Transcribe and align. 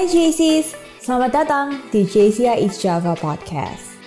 Hai 0.00 0.08
JCs, 0.08 0.72
selamat 1.04 1.30
datang 1.44 1.76
di 1.92 2.08
JCI 2.08 2.64
East 2.64 2.80
Java 2.80 3.12
Podcast. 3.20 4.00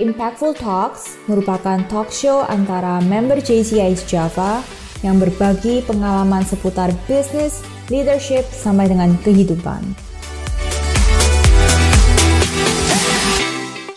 Impactful 0.00 0.56
Talks 0.56 1.20
merupakan 1.28 1.84
talk 1.92 2.08
show 2.08 2.48
antara 2.48 2.96
member 3.04 3.36
JCI 3.44 3.92
East 3.92 4.08
Java 4.08 4.64
yang 5.04 5.20
berbagi 5.20 5.84
pengalaman 5.84 6.48
seputar 6.48 6.88
bisnis, 7.04 7.60
leadership, 7.92 8.48
sampai 8.48 8.88
dengan 8.88 9.20
kehidupan. 9.20 9.84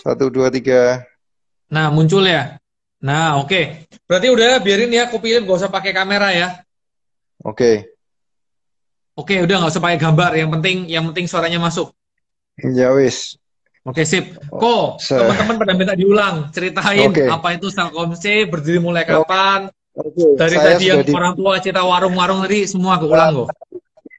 Satu, 0.04 0.28
dua, 0.28 0.52
tiga. 0.52 1.00
Nah, 1.72 1.88
muncul 1.96 2.28
ya. 2.28 2.60
Nah, 3.00 3.40
oke. 3.40 3.48
Okay. 3.48 3.64
Berarti 4.04 4.28
udah 4.28 4.60
biarin 4.60 4.92
ya, 4.92 5.08
aku 5.08 5.24
pilih 5.24 5.48
gak 5.48 5.64
usah 5.64 5.72
pakai 5.72 5.96
kamera 5.96 6.28
ya. 6.36 6.60
Oke. 7.40 7.56
Okay. 7.56 7.97
Oke, 9.18 9.34
okay, 9.34 9.38
udah 9.42 9.56
nggak 9.66 9.74
usah 9.74 9.82
pakai 9.82 9.98
gambar. 9.98 10.32
Yang 10.38 10.50
penting, 10.54 10.78
yang 10.86 11.04
penting 11.10 11.26
suaranya 11.26 11.58
masuk. 11.58 11.90
Ya 12.62 12.94
wis. 12.94 13.34
Oke, 13.82 14.04
okay, 14.04 14.06
sip. 14.06 14.38
Ko, 14.54 15.02
teman-teman 15.02 15.58
pada 15.58 15.74
minta 15.74 15.94
diulang. 15.98 16.54
Ceritain 16.54 17.10
okay. 17.10 17.26
apa 17.26 17.58
itu 17.58 17.74
Selkomse, 17.74 18.46
berdiri 18.46 18.78
mulai 18.78 19.10
kapan. 19.10 19.74
Okay. 19.98 20.38
Dari 20.38 20.56
Saya 20.62 20.66
tadi 20.78 20.84
yang 20.94 21.02
di... 21.02 21.10
orang 21.18 21.34
tua 21.34 21.58
cerita 21.58 21.82
warung-warung 21.82 22.46
tadi, 22.46 22.70
semua 22.70 23.02
aku 23.02 23.10
ulang 23.10 23.34
kok. 23.34 23.50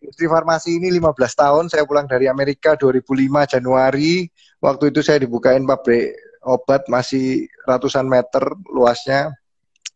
Industri 0.03 0.27
farmasi 0.27 0.83
ini 0.83 0.91
15 0.99 1.15
tahun. 1.15 1.65
Saya 1.71 1.87
pulang 1.87 2.11
dari 2.11 2.27
Amerika 2.27 2.75
2005 2.75 3.55
Januari. 3.55 4.27
Waktu 4.59 4.91
itu 4.91 5.01
saya 5.07 5.23
dibukain 5.23 5.63
pabrik 5.63 6.19
obat 6.43 6.91
masih 6.91 7.47
ratusan 7.63 8.11
meter 8.11 8.43
luasnya 8.75 9.31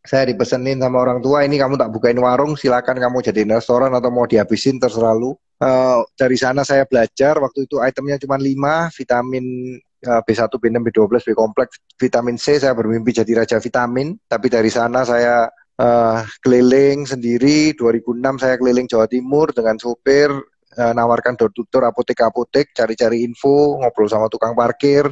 saya 0.03 0.27
dipesenin 0.27 0.83
sama 0.83 0.99
orang 0.99 1.23
tua 1.23 1.47
ini 1.47 1.55
kamu 1.63 1.79
tak 1.79 1.95
bukain 1.95 2.19
warung 2.19 2.59
silakan 2.59 2.99
kamu 2.99 3.23
jadi 3.23 3.47
restoran 3.47 3.95
atau 3.95 4.11
mau 4.11 4.27
dihabisin 4.27 4.83
terserah 4.83 5.15
lu. 5.15 5.39
Uh, 5.63 6.03
dari 6.19 6.35
sana 6.35 6.67
saya 6.67 6.83
belajar 6.83 7.39
waktu 7.39 7.71
itu 7.71 7.79
itemnya 7.79 8.19
cuma 8.19 8.35
5 8.35 8.99
vitamin 8.99 9.79
uh, 10.11 10.19
B1 10.27 10.51
B6 10.51 10.75
B12 10.91 11.23
B 11.23 11.29
kompleks 11.39 11.79
vitamin 11.95 12.35
C 12.35 12.59
saya 12.59 12.75
bermimpi 12.75 13.15
jadi 13.15 13.47
raja 13.47 13.63
vitamin. 13.63 14.19
Tapi 14.27 14.51
dari 14.51 14.75
sana 14.75 15.07
saya 15.07 15.47
uh, 15.79 16.19
keliling 16.43 17.07
sendiri. 17.07 17.79
2006 17.79 18.43
saya 18.43 18.59
keliling 18.59 18.91
Jawa 18.91 19.07
Timur 19.07 19.55
dengan 19.55 19.79
supir 19.79 20.35
uh, 20.35 20.93
nawarkan 20.99 21.39
door 21.39 21.55
to 21.55 21.63
door 21.71 21.87
apotek-apotek 21.87 22.75
cari-cari 22.75 23.23
info 23.23 23.79
ngobrol 23.79 24.11
sama 24.11 24.27
tukang 24.27 24.59
parkir 24.59 25.07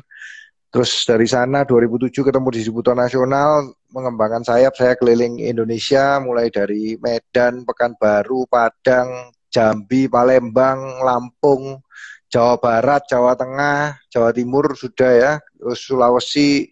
Terus 0.71 1.03
dari 1.03 1.27
sana 1.27 1.67
2007 1.67 2.15
ketemu 2.15 2.47
di 2.55 2.63
distributor 2.63 2.95
nasional, 2.95 3.75
mengembangkan 3.91 4.47
sayap 4.47 4.79
saya 4.79 4.95
keliling 4.95 5.43
Indonesia 5.43 6.23
mulai 6.23 6.47
dari 6.47 6.95
Medan, 7.03 7.67
Pekanbaru, 7.67 8.47
Padang, 8.47 9.35
Jambi, 9.51 10.07
Palembang, 10.07 11.03
Lampung, 11.03 11.83
Jawa 12.31 12.62
Barat, 12.62 13.03
Jawa 13.11 13.35
Tengah, 13.35 13.99
Jawa 14.07 14.31
Timur 14.31 14.79
sudah 14.79 15.11
ya, 15.11 15.33
terus 15.59 15.83
Sulawesi, 15.83 16.71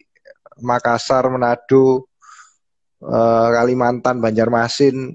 Makassar, 0.62 1.26
Manado, 1.26 2.06
eh, 3.02 3.48
Kalimantan, 3.50 4.22
Banjarmasin, 4.22 5.10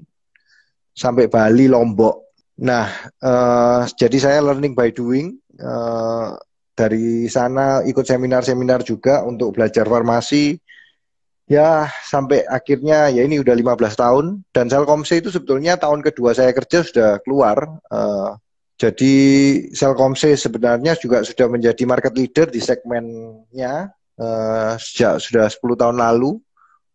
sampai 0.92 1.32
Bali, 1.32 1.72
Lombok. 1.72 2.36
Nah, 2.60 2.84
eh, 3.16 3.82
jadi 3.96 4.16
saya 4.20 4.38
learning 4.44 4.76
by 4.76 4.92
doing. 4.92 5.40
Dari 6.74 7.30
sana 7.30 7.86
ikut 7.86 8.02
seminar-seminar 8.02 8.82
juga 8.82 9.22
untuk 9.22 9.54
belajar 9.54 9.86
farmasi. 9.86 10.58
Ya 11.46 11.86
sampai 12.08 12.42
akhirnya 12.48 13.12
ya 13.14 13.22
ini 13.22 13.38
udah 13.38 13.54
15 13.54 13.94
tahun. 13.94 14.24
Dan 14.50 14.66
Selkomse 14.66 15.22
itu 15.22 15.30
sebetulnya 15.30 15.78
tahun 15.78 16.02
kedua 16.02 16.34
saya 16.34 16.50
kerja 16.50 16.82
sudah 16.82 17.10
keluar. 17.22 17.62
Uh, 17.86 18.34
jadi 18.74 19.14
Selkomse 19.70 20.34
sebenarnya 20.34 20.98
juga 20.98 21.22
sudah 21.22 21.46
menjadi 21.46 21.86
market 21.86 22.10
leader 22.18 22.50
di 22.50 22.58
segmennya 22.58 23.94
uh, 24.18 24.74
sejak 24.74 25.22
sudah 25.22 25.46
10 25.46 25.62
tahun 25.78 25.96
lalu. 26.02 26.42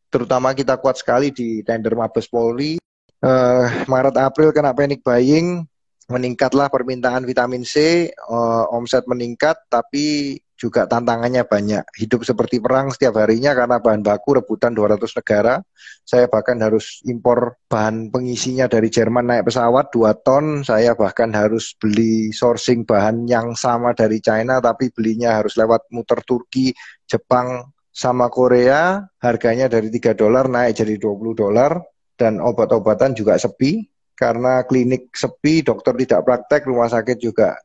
Terutama 0.09 0.51
kita 0.51 0.75
kuat 0.81 1.00
sekali 1.00 1.31
di 1.31 1.63
tender 1.63 1.95
Mabes 1.95 2.28
Polri. 2.28 2.81
Uh, 3.19 3.68
Maret 3.88 4.16
April 4.19 4.51
kena 4.51 4.75
panic 4.75 5.03
buying 5.03 5.63
meningkatlah 6.09 6.74
permintaan 6.74 7.24
vitamin 7.24 7.62
C, 7.62 8.09
uh, 8.09 8.66
omset 8.74 9.06
meningkat, 9.06 9.56
tapi 9.70 10.38
juga 10.59 10.84
tantangannya 10.84 11.47
banyak. 11.47 11.88
Hidup 11.96 12.28
seperti 12.28 12.59
perang 12.59 12.92
setiap 12.92 13.16
harinya 13.24 13.56
karena 13.56 13.80
bahan 13.80 14.03
baku 14.03 14.44
rebutan 14.44 14.75
200 14.75 15.08
negara. 15.16 15.64
Saya 16.03 16.28
bahkan 16.28 16.59
harus 16.59 17.00
impor 17.08 17.56
bahan 17.72 18.12
pengisinya 18.12 18.68
dari 18.68 18.92
Jerman 18.92 19.31
naik 19.31 19.48
pesawat 19.48 19.88
2 19.96 20.25
ton. 20.28 20.46
Saya 20.68 21.00
bahkan 21.00 21.31
harus 21.31 21.78
beli 21.80 22.36
sourcing 22.36 22.84
bahan 22.84 23.24
yang 23.24 23.56
sama 23.56 23.96
dari 23.96 24.19
China, 24.19 24.59
tapi 24.59 24.92
belinya 24.92 25.40
harus 25.40 25.56
lewat 25.56 25.88
muter 25.96 26.19
Turki, 26.28 26.75
Jepang, 27.08 27.72
sama 27.96 28.28
Korea. 28.28 29.00
Harganya 29.24 29.72
dari 29.72 29.88
3 29.88 30.12
dolar 30.12 30.52
naik 30.52 30.75
jadi 30.75 31.00
20 31.00 31.40
dolar. 31.40 31.80
Dan 32.19 32.44
obat-obatan 32.44 33.16
juga 33.16 33.40
sepi 33.40 33.80
karena 34.19 34.68
klinik 34.68 35.16
sepi, 35.16 35.63
dokter 35.63 35.96
tidak 35.96 36.28
praktek, 36.28 36.68
rumah 36.68 36.91
sakit 36.91 37.16
juga 37.24 37.56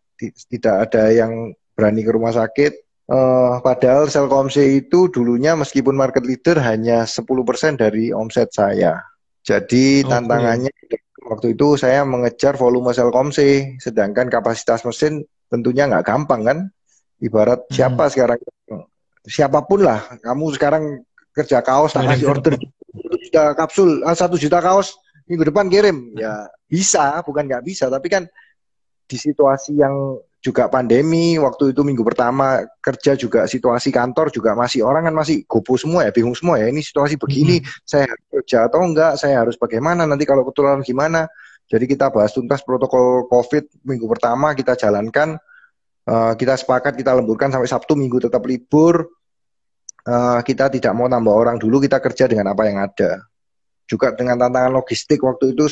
tidak 0.46 0.86
ada 0.86 1.10
yang 1.10 1.50
berani 1.74 2.06
ke 2.06 2.14
rumah 2.14 2.30
sakit. 2.30 2.72
Uh, 3.04 3.60
padahal 3.60 4.08
Selkomse 4.08 4.64
itu 4.64 5.12
dulunya 5.12 5.52
meskipun 5.58 5.92
market 5.92 6.24
leader 6.24 6.56
hanya 6.62 7.04
10% 7.04 7.26
dari 7.76 8.14
omset 8.14 8.54
saya. 8.54 9.02
Jadi 9.44 10.00
okay. 10.00 10.08
tantangannya 10.08 10.72
waktu 11.26 11.52
itu 11.52 11.76
saya 11.76 12.06
mengejar 12.06 12.56
volume 12.56 12.94
Selkomse, 12.94 13.76
sedangkan 13.82 14.30
kapasitas 14.30 14.86
mesin 14.86 15.26
tentunya 15.50 15.90
nggak 15.90 16.06
gampang 16.06 16.42
kan. 16.46 16.58
Ibarat 17.18 17.66
hmm. 17.66 17.74
siapa 17.74 18.04
sekarang, 18.08 18.40
siapa 19.26 19.66
pun 19.66 19.84
lah, 19.84 20.00
kamu 20.22 20.54
sekarang 20.54 21.02
kerja 21.34 21.60
kaos, 21.66 21.92
tak 21.92 22.06
kasih 22.08 22.30
order 22.30 22.54
juta 23.26 23.42
kapsul, 23.58 24.00
ah, 24.06 24.14
satu 24.14 24.38
juta 24.38 24.62
kaos, 24.62 24.94
minggu 25.28 25.44
depan 25.48 25.66
kirim. 25.68 26.16
Ya 26.16 26.48
bisa 26.68 27.22
bukan 27.22 27.46
nggak 27.46 27.64
bisa 27.64 27.86
tapi 27.86 28.10
kan 28.10 28.26
di 29.04 29.16
situasi 29.20 29.78
yang 29.78 30.18
juga 30.44 30.68
pandemi 30.68 31.40
waktu 31.40 31.72
itu 31.72 31.80
minggu 31.80 32.04
pertama 32.04 32.60
kerja 32.84 33.16
juga 33.16 33.48
situasi 33.48 33.88
kantor 33.88 34.28
juga 34.28 34.52
masih 34.52 34.84
orang 34.84 35.08
kan 35.08 35.14
masih 35.16 35.48
gopo 35.48 35.80
semua 35.80 36.04
ya 36.04 36.12
bingung 36.12 36.36
semua 36.36 36.60
ya 36.60 36.68
ini 36.68 36.84
situasi 36.84 37.16
begini 37.16 37.64
hmm. 37.64 37.88
saya 37.88 38.04
harus 38.04 38.24
kerja 38.28 38.58
atau 38.68 38.80
enggak 38.84 39.12
saya 39.16 39.40
harus 39.40 39.56
bagaimana 39.56 40.04
nanti 40.04 40.28
kalau 40.28 40.44
ketularan 40.44 40.84
gimana. 40.84 41.24
Jadi 41.64 41.88
kita 41.88 42.12
bahas 42.12 42.28
tuntas 42.36 42.60
protokol 42.60 43.24
covid 43.24 43.64
minggu 43.88 44.04
pertama 44.04 44.52
kita 44.52 44.76
jalankan. 44.76 45.40
Uh, 46.04 46.36
kita 46.36 46.60
sepakat 46.60 46.92
kita 47.00 47.16
lemburkan 47.16 47.48
sampai 47.48 47.64
sabtu 47.64 47.96
minggu 47.96 48.20
tetap 48.20 48.44
libur. 48.44 49.08
Uh, 50.04 50.44
kita 50.44 50.68
tidak 50.68 50.92
mau 50.92 51.08
tambah 51.08 51.32
orang 51.32 51.56
dulu 51.56 51.80
kita 51.80 51.96
kerja 52.04 52.28
dengan 52.28 52.52
apa 52.52 52.68
yang 52.68 52.84
ada 52.84 53.24
juga 53.84 54.12
dengan 54.16 54.40
tantangan 54.40 54.72
logistik 54.72 55.20
waktu 55.20 55.52
itu 55.52 55.68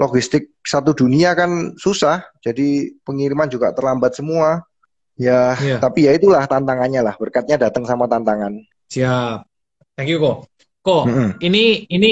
logistik 0.00 0.56
satu 0.64 0.96
dunia 0.96 1.36
kan 1.36 1.76
susah 1.76 2.24
jadi 2.40 2.96
pengiriman 3.04 3.48
juga 3.48 3.70
terlambat 3.76 4.16
semua. 4.16 4.64
Ya 5.12 5.52
yeah. 5.60 5.76
tapi 5.76 6.08
ya 6.08 6.16
itulah 6.16 6.48
tantangannya 6.48 7.04
lah 7.04 7.14
berkatnya 7.20 7.60
datang 7.60 7.84
sama 7.84 8.08
tantangan. 8.08 8.64
Siap. 8.88 9.44
Thank 9.92 10.08
you 10.08 10.18
kok 10.18 10.48
kok 10.82 11.04
mm 11.06 11.12
-hmm. 11.14 11.28
ini 11.46 11.64
ini 11.86 12.10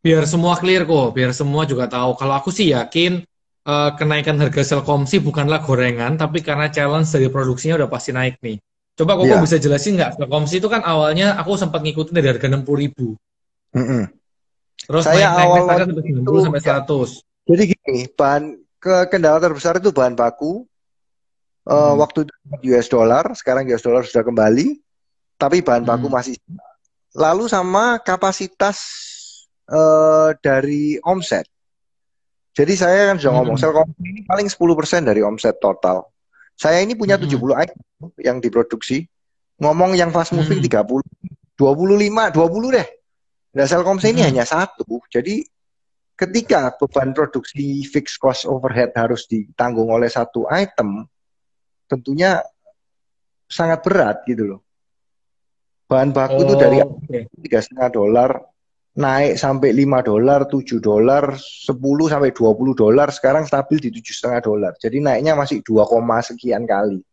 biar 0.00 0.24
semua 0.24 0.56
clear 0.56 0.86
kok 0.86 1.12
biar 1.12 1.34
semua 1.34 1.66
juga 1.66 1.90
tahu. 1.90 2.14
Kalau 2.14 2.34
aku 2.38 2.54
sih 2.54 2.70
yakin 2.70 3.26
uh, 3.66 3.90
kenaikan 3.98 4.38
harga 4.38 4.62
Selkomsi 4.62 5.18
bukanlah 5.20 5.60
gorengan 5.60 6.14
tapi 6.16 6.40
karena 6.40 6.70
challenge 6.70 7.10
dari 7.10 7.28
produksinya 7.28 7.82
udah 7.82 7.90
pasti 7.90 8.14
naik 8.14 8.38
nih. 8.40 8.56
Coba 8.96 9.18
kok 9.18 9.26
yeah. 9.28 9.42
bisa 9.42 9.58
jelasin 9.60 9.98
nggak? 9.98 10.16
Selkomsi 10.16 10.62
itu 10.62 10.70
kan 10.70 10.80
awalnya 10.86 11.36
aku 11.36 11.58
sempat 11.58 11.82
ngikutin 11.82 12.14
dari 12.16 12.30
harga 12.30 12.46
enam 12.48 12.62
puluh 12.62 12.88
ribu. 12.88 13.18
Mm 13.76 13.84
-hmm. 13.84 14.02
Terus 14.86 15.02
saya 15.02 15.34
naik, 15.34 15.42
awal 15.42 15.62
naik, 15.66 15.88
naik, 15.90 16.22
itu 16.22 16.38
sampai 16.46 16.62
100. 16.62 17.46
Jadi 17.46 17.62
gini, 17.74 18.00
bahan 18.14 18.44
ke 18.78 18.94
kendala 19.10 19.38
terbesar 19.42 19.82
itu 19.82 19.90
bahan 19.90 20.14
baku. 20.14 20.62
Uh, 21.66 21.74
hmm. 21.74 21.94
Waktu 21.98 22.18
itu 22.22 22.32
US 22.70 22.86
dollar, 22.86 23.24
sekarang 23.34 23.66
US 23.74 23.82
dollar 23.82 24.06
sudah 24.06 24.22
kembali, 24.22 24.78
tapi 25.34 25.66
bahan 25.66 25.82
hmm. 25.82 25.90
baku 25.90 26.06
masih. 26.06 26.38
Lalu 27.18 27.50
sama 27.50 27.98
kapasitas 27.98 28.78
uh, 29.66 30.30
dari 30.38 31.02
omset. 31.02 31.50
Jadi 32.54 32.72
saya 32.78 33.10
kan 33.10 33.18
sudah 33.18 33.34
hmm. 33.34 33.38
ngomong, 33.42 33.56
Selkom 33.58 33.90
ini 34.06 34.22
paling 34.22 34.46
10% 34.46 35.02
dari 35.02 35.20
omset 35.26 35.58
total. 35.58 36.06
Saya 36.54 36.80
ini 36.80 36.94
punya 36.94 37.18
hmm. 37.18 37.28
70 37.28 37.62
item 37.62 37.78
yang 38.22 38.38
diproduksi. 38.38 39.04
Ngomong 39.60 39.98
yang 39.98 40.14
fast 40.14 40.32
moving 40.32 40.62
hmm. 40.62 40.70
30, 40.70 41.02
25, 41.58 42.32
20 42.32 42.76
deh. 42.76 42.86
Nah, 43.56 43.64
Selkomse 43.64 44.12
ini 44.12 44.20
hmm. 44.20 44.28
hanya 44.28 44.44
satu. 44.44 45.00
Jadi 45.08 45.40
ketika 46.12 46.76
beban 46.76 47.16
produksi 47.16 47.80
fixed 47.88 48.20
cost 48.20 48.44
overhead 48.44 48.92
harus 48.92 49.24
ditanggung 49.24 49.88
oleh 49.88 50.12
satu 50.12 50.44
item, 50.52 51.08
tentunya 51.88 52.44
sangat 53.48 53.80
berat 53.80 54.20
gitu 54.28 54.44
loh. 54.44 54.60
Bahan 55.88 56.10
baku 56.12 56.42
itu 56.44 56.54
oh, 56.54 56.60
dari 56.60 56.78
tiga 57.40 57.62
setengah 57.62 57.90
dolar 57.94 58.30
naik 58.96 59.36
sampai 59.36 59.76
5 59.76 60.08
dolar, 60.08 60.40
7 60.48 60.80
dolar, 60.80 61.36
10 61.36 61.68
sampai 62.08 62.32
20 62.32 62.72
dolar, 62.72 63.08
sekarang 63.12 63.44
stabil 63.44 63.76
di 63.76 63.90
tujuh 63.92 64.14
setengah 64.16 64.40
dolar. 64.40 64.72
Jadi 64.80 65.04
naiknya 65.04 65.36
masih 65.36 65.60
2, 65.60 65.84
sekian 66.24 66.64
kali. 66.64 67.04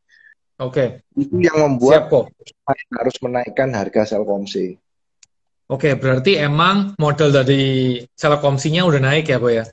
Oke. 0.63 1.04
Okay. 1.12 1.28
Itu 1.28 1.44
yang 1.44 1.60
membuat 1.60 2.07
Siap, 2.07 2.13
kok. 2.16 2.25
harus 2.72 3.16
menaikkan 3.19 3.69
harga 3.75 4.16
Selkomsi. 4.16 4.80
Oke, 5.74 5.90
okay, 5.90 5.94
berarti 5.98 6.38
emang 6.38 6.94
modal 7.02 7.34
dari 7.34 7.98
Selkomsinya 8.14 8.86
udah 8.86 9.02
naik 9.02 9.25
ya, 9.25 9.42
Bo 9.42 9.50
ya? 9.50 9.66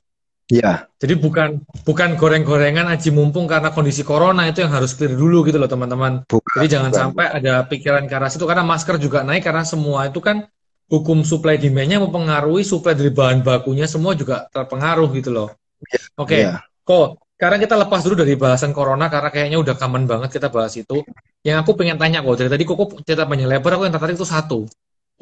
Iya. 0.49 0.89
Jadi 0.97 1.13
bukan 1.15 1.63
bukan 1.87 2.19
goreng-gorengan 2.19 2.89
aji 2.89 3.13
mumpung 3.13 3.45
karena 3.45 3.69
kondisi 3.69 4.01
corona 4.03 4.49
itu 4.49 4.65
yang 4.65 4.73
harus 4.73 4.97
clear 4.97 5.13
dulu 5.13 5.45
gitu 5.45 5.61
loh 5.61 5.69
teman-teman. 5.71 6.27
Jadi 6.27 6.67
jangan 6.67 6.91
bukan. 6.91 7.01
sampai 7.05 7.25
ada 7.37 7.53
pikiran 7.69 8.03
ke 8.09 8.13
arah 8.17 8.27
situ 8.27 8.43
karena 8.43 8.65
masker 8.65 8.99
juga 8.99 9.23
naik 9.23 9.47
karena 9.47 9.63
semua 9.63 10.11
itu 10.11 10.19
kan 10.19 10.49
hukum 10.91 11.23
supply 11.23 11.55
demand-nya 11.55 12.03
mempengaruhi 12.03 12.67
supply 12.67 12.97
dari 12.97 13.15
bahan 13.15 13.47
bakunya 13.47 13.87
semua 13.87 14.11
juga 14.11 14.51
terpengaruh 14.51 15.07
gitu 15.15 15.31
loh. 15.31 15.55
Ya, 15.87 16.01
Oke, 16.19 16.35
okay. 16.35 16.41
ya. 16.51 16.59
kok 16.83 17.23
sekarang 17.39 17.59
kita 17.63 17.75
lepas 17.79 18.01
dulu 18.03 18.15
dari 18.19 18.35
bahasan 18.35 18.75
corona 18.75 19.07
karena 19.07 19.31
kayaknya 19.31 19.57
udah 19.63 19.75
common 19.79 20.03
banget 20.03 20.35
kita 20.35 20.51
bahas 20.51 20.75
itu. 20.75 20.99
Yang 21.47 21.57
aku 21.63 21.79
pengen 21.79 21.95
tanya 21.95 22.19
kok 22.19 22.35
dari 22.35 22.51
tadi 22.51 22.63
kok 22.67 23.01
cerita 23.07 23.23
banyak 23.23 23.47
lebar 23.47 23.79
aku 23.79 23.87
yang 23.87 23.95
tertarik 23.95 24.19
itu 24.19 24.27
satu. 24.27 24.67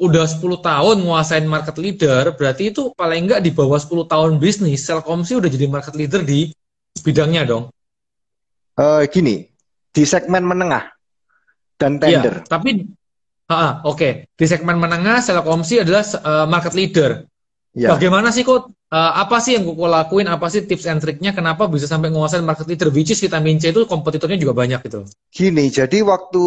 Udah 0.00 0.24
10 0.24 0.40
tahun 0.64 0.96
nguasain 1.04 1.44
market 1.44 1.76
leader, 1.76 2.32
berarti 2.32 2.72
itu 2.72 2.96
paling 2.96 3.28
enggak 3.28 3.44
di 3.44 3.52
bawah 3.52 3.76
10 3.76 4.08
tahun 4.08 4.40
bisnis, 4.40 4.88
Selkomsi 4.88 5.36
udah 5.36 5.50
jadi 5.52 5.68
market 5.68 5.92
leader 5.92 6.24
di 6.24 6.48
bidangnya 7.04 7.44
dong. 7.44 7.68
Uh, 8.80 9.04
gini, 9.12 9.44
di 9.92 10.02
segmen 10.08 10.40
menengah 10.40 10.88
dan 11.76 12.00
iya, 12.00 12.24
tender. 12.24 12.34
Ya, 12.40 12.48
tapi 12.48 12.70
Oke, 13.50 13.82
okay. 13.82 14.12
di 14.38 14.46
segmen 14.46 14.78
menengah 14.78 15.18
Selkomsi 15.18 15.82
adalah 15.82 16.06
uh, 16.22 16.46
market 16.46 16.70
leader. 16.70 17.26
Ya. 17.74 17.90
Bagaimana 17.98 18.30
sih 18.30 18.46
kok? 18.46 18.70
Uh, 18.90 19.12
apa 19.18 19.42
sih 19.42 19.58
yang 19.58 19.66
gue 19.66 19.90
lakuin? 19.90 20.30
Apa 20.30 20.46
sih 20.46 20.62
tips 20.66 20.86
and 20.86 21.02
triknya? 21.02 21.34
Kenapa 21.34 21.66
bisa 21.66 21.90
sampai 21.90 22.14
menguasai 22.14 22.46
market 22.46 22.70
leader? 22.70 22.94
Which 22.94 23.10
is 23.10 23.18
vitamin 23.18 23.58
C 23.58 23.74
itu 23.74 23.90
kompetitornya 23.90 24.38
juga 24.38 24.54
banyak 24.54 24.86
gitu. 24.86 25.02
Gini, 25.34 25.66
jadi 25.66 25.98
waktu 26.06 26.44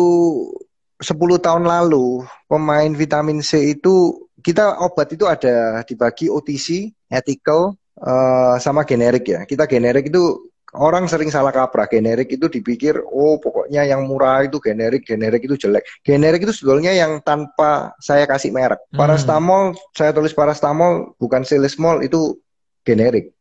10 1.04 1.20
tahun 1.44 1.64
lalu 1.68 2.24
pemain 2.48 2.92
vitamin 2.96 3.44
C 3.44 3.76
itu 3.76 4.26
kita 4.40 4.80
obat 4.80 5.12
itu 5.12 5.28
ada 5.28 5.84
dibagi 5.84 6.28
OTC, 6.28 6.92
ethical, 7.12 7.76
uh, 8.00 8.56
sama 8.60 8.88
generik 8.88 9.28
ya. 9.28 9.44
Kita 9.44 9.68
generik 9.68 10.12
itu 10.12 10.52
orang 10.74 11.06
sering 11.06 11.30
salah 11.30 11.54
kaprah 11.54 11.86
generik 11.86 12.34
itu 12.34 12.50
dipikir 12.50 12.98
oh 12.98 13.38
pokoknya 13.38 13.86
yang 13.86 14.10
murah 14.10 14.42
itu 14.46 14.58
generik 14.58 15.06
generik 15.06 15.46
itu 15.46 15.56
jelek 15.56 15.86
generik 16.02 16.42
itu 16.44 16.54
sebetulnya 16.54 16.92
yang 16.98 17.22
tanpa 17.22 17.94
saya 18.02 18.26
kasih 18.26 18.50
merek 18.50 18.82
hmm. 18.90 18.98
parastamol 18.98 19.78
saya 19.94 20.12
tulis 20.12 20.34
parastamol 20.34 21.14
bukan 21.22 21.46
silismol 21.46 22.02
itu 22.02 22.42
generik 22.82 23.32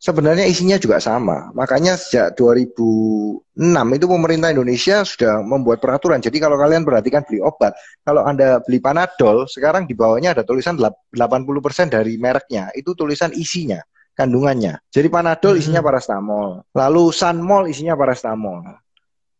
sebenarnya 0.00 0.48
isinya 0.48 0.80
juga 0.80 0.96
sama 0.96 1.52
makanya 1.52 2.00
sejak 2.00 2.32
2006 2.34 3.60
itu 3.96 4.06
pemerintah 4.08 4.48
Indonesia 4.48 5.04
sudah 5.04 5.44
membuat 5.44 5.84
peraturan 5.84 6.24
jadi 6.24 6.40
kalau 6.40 6.56
kalian 6.56 6.88
perhatikan 6.88 7.20
beli 7.28 7.44
obat 7.44 7.76
kalau 8.02 8.24
anda 8.24 8.64
beli 8.64 8.80
panadol 8.80 9.44
sekarang 9.44 9.84
di 9.84 9.92
bawahnya 9.92 10.32
ada 10.32 10.42
tulisan 10.42 10.80
80% 10.80 11.12
dari 11.92 12.16
mereknya 12.16 12.72
itu 12.72 12.96
tulisan 12.96 13.30
isinya 13.36 13.84
kandungannya. 14.20 14.76
Jadi 14.92 15.08
Panadol 15.08 15.56
hmm. 15.56 15.60
isinya 15.64 15.80
parastamol, 15.80 16.60
lalu 16.76 17.04
Sunmol 17.08 17.72
isinya 17.72 17.96
parastamol. 17.96 18.60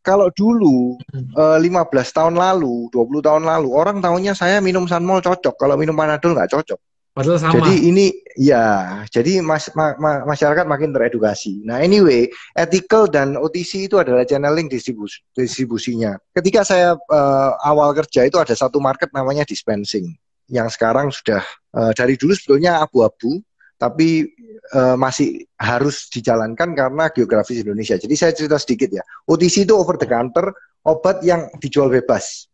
Kalau 0.00 0.32
dulu 0.32 0.96
hmm. 1.12 1.36
uh, 1.36 1.60
eh, 1.60 1.68
15 1.68 2.16
tahun 2.16 2.34
lalu, 2.40 2.88
20 2.88 3.20
tahun 3.20 3.44
lalu, 3.44 3.68
orang 3.76 4.00
tahunya 4.00 4.32
saya 4.32 4.64
minum 4.64 4.88
Sunmol 4.88 5.20
cocok, 5.20 5.60
kalau 5.60 5.76
minum 5.76 5.92
Panadol 5.92 6.32
nggak 6.32 6.48
cocok. 6.56 6.80
Padahal 7.10 7.42
sama. 7.42 7.54
Jadi 7.58 7.90
ini 7.90 8.06
ya, 8.38 9.02
jadi 9.10 9.42
mas, 9.42 9.66
ma, 9.74 9.98
ma, 9.98 10.22
masyarakat 10.22 10.62
makin 10.62 10.94
teredukasi. 10.94 11.66
Nah 11.66 11.82
anyway, 11.82 12.30
ethical 12.54 13.10
dan 13.10 13.34
OTC 13.34 13.90
itu 13.90 13.98
adalah 13.98 14.22
channeling 14.22 14.70
distribus, 14.70 15.18
distribusinya. 15.34 16.14
Ketika 16.30 16.62
saya 16.62 16.94
uh, 16.94 17.50
awal 17.66 17.90
kerja 17.98 18.30
itu 18.30 18.38
ada 18.38 18.54
satu 18.54 18.78
market 18.78 19.10
namanya 19.10 19.42
dispensing, 19.42 20.14
yang 20.46 20.70
sekarang 20.70 21.10
sudah 21.10 21.42
uh, 21.74 21.90
dari 21.94 22.14
dulu 22.14 22.30
sebetulnya 22.30 22.78
abu-abu, 22.78 23.42
tapi 23.74 24.30
uh, 24.74 24.94
masih 24.94 25.46
harus 25.58 26.06
dijalankan 26.14 26.78
karena 26.78 27.10
geografis 27.10 27.62
Indonesia. 27.62 27.98
Jadi 27.98 28.14
saya 28.14 28.30
cerita 28.30 28.54
sedikit 28.60 28.90
ya. 28.94 29.02
OTC 29.26 29.66
itu 29.66 29.74
over 29.74 29.98
the 29.98 30.06
counter 30.06 30.54
obat 30.84 31.24
yang 31.26 31.48
dijual 31.58 31.88
bebas. 31.88 32.46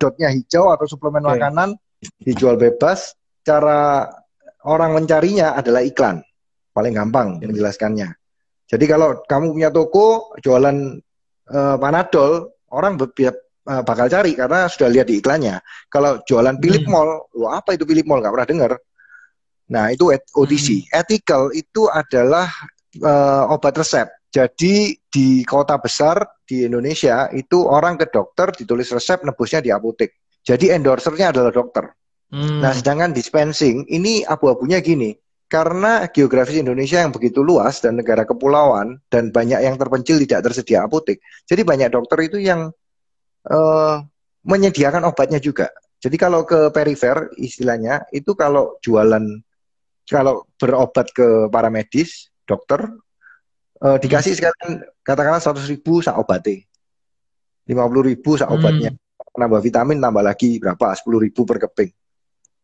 Dotnya 0.00 0.32
hijau 0.32 0.72
atau 0.72 0.88
suplemen 0.88 1.22
okay. 1.26 1.36
makanan 1.36 1.68
dijual 2.24 2.56
bebas. 2.56 3.12
Cara 3.40 4.06
orang 4.68 5.00
mencarinya 5.00 5.56
adalah 5.56 5.80
iklan. 5.80 6.20
Paling 6.70 6.94
gampang 6.94 7.42
menjelaskannya. 7.42 8.14
Jadi 8.70 8.84
kalau 8.86 9.18
kamu 9.26 9.58
punya 9.58 9.70
toko 9.74 10.30
jualan 10.38 11.02
uh, 11.50 11.76
Panadol, 11.82 12.54
orang 12.70 12.94
uh, 12.94 13.82
bakal 13.82 14.06
cari 14.06 14.38
karena 14.38 14.70
sudah 14.70 14.88
lihat 14.88 15.10
di 15.10 15.18
iklannya. 15.18 15.58
Kalau 15.90 16.22
jualan 16.22 16.54
Philip 16.62 16.86
hmm. 16.86 16.92
Mall, 16.94 17.26
wah 17.34 17.58
apa 17.58 17.74
itu 17.74 17.82
Philip 17.82 18.06
Mall? 18.06 18.22
Gak 18.22 18.30
pernah 18.30 18.48
dengar. 18.48 18.72
Nah, 19.70 19.84
itu 19.90 20.14
OTC. 20.14 20.86
Hmm. 20.86 21.02
Ethical 21.02 21.42
itu 21.54 21.90
adalah 21.90 22.46
uh, 23.02 23.50
obat 23.50 23.74
resep. 23.74 24.06
Jadi 24.30 24.94
di 25.10 25.42
kota 25.42 25.74
besar 25.82 26.22
di 26.46 26.62
Indonesia 26.62 27.26
itu 27.34 27.66
orang 27.66 27.98
ke 27.98 28.06
dokter 28.06 28.54
ditulis 28.54 28.86
resep 28.94 29.26
nebusnya 29.26 29.58
di 29.58 29.74
apotek. 29.74 30.38
Jadi 30.46 30.70
endorsernya 30.70 31.34
adalah 31.34 31.50
dokter. 31.50 31.90
Hmm. 32.30 32.62
Nah, 32.62 32.72
sedangkan 32.72 33.10
dispensing 33.10 33.84
ini 33.90 34.22
abu-abunya 34.22 34.78
gini. 34.78 35.14
Karena 35.50 36.06
geografis 36.14 36.62
Indonesia 36.62 37.02
yang 37.02 37.10
begitu 37.10 37.42
luas 37.42 37.82
dan 37.82 37.98
negara 37.98 38.22
kepulauan 38.22 39.02
dan 39.10 39.34
banyak 39.34 39.58
yang 39.66 39.74
terpencil 39.74 40.22
tidak 40.22 40.46
tersedia 40.46 40.86
apotek. 40.86 41.18
Jadi 41.42 41.66
banyak 41.66 41.90
dokter 41.90 42.22
itu 42.22 42.38
yang 42.38 42.70
uh, 43.50 43.96
menyediakan 44.46 45.10
obatnya 45.10 45.42
juga. 45.42 45.66
Jadi 45.98 46.14
kalau 46.14 46.46
ke 46.46 46.70
perifer 46.70 47.34
istilahnya 47.34 48.06
itu 48.14 48.38
kalau 48.38 48.78
jualan 48.78 49.42
kalau 50.06 50.46
berobat 50.54 51.10
ke 51.10 51.50
para 51.50 51.66
medis, 51.66 52.30
dokter, 52.46 52.86
uh, 53.82 53.98
dikasih 53.98 54.38
sekalian 54.38 54.86
katakanlah 55.02 55.42
seratus 55.42 55.66
ribu 55.66 55.98
sak 55.98 56.14
obatnya, 56.14 56.62
lima 57.66 57.90
puluh 57.90 58.06
ribu 58.06 58.38
sak 58.38 58.50
obatnya, 58.50 58.94
hmm. 58.94 59.34
nambah 59.34 59.60
vitamin 59.62 59.98
tambah 59.98 60.22
lagi 60.22 60.62
berapa, 60.62 60.94
sepuluh 60.94 61.26
ribu 61.26 61.42
per 61.42 61.58
keping, 61.62 61.90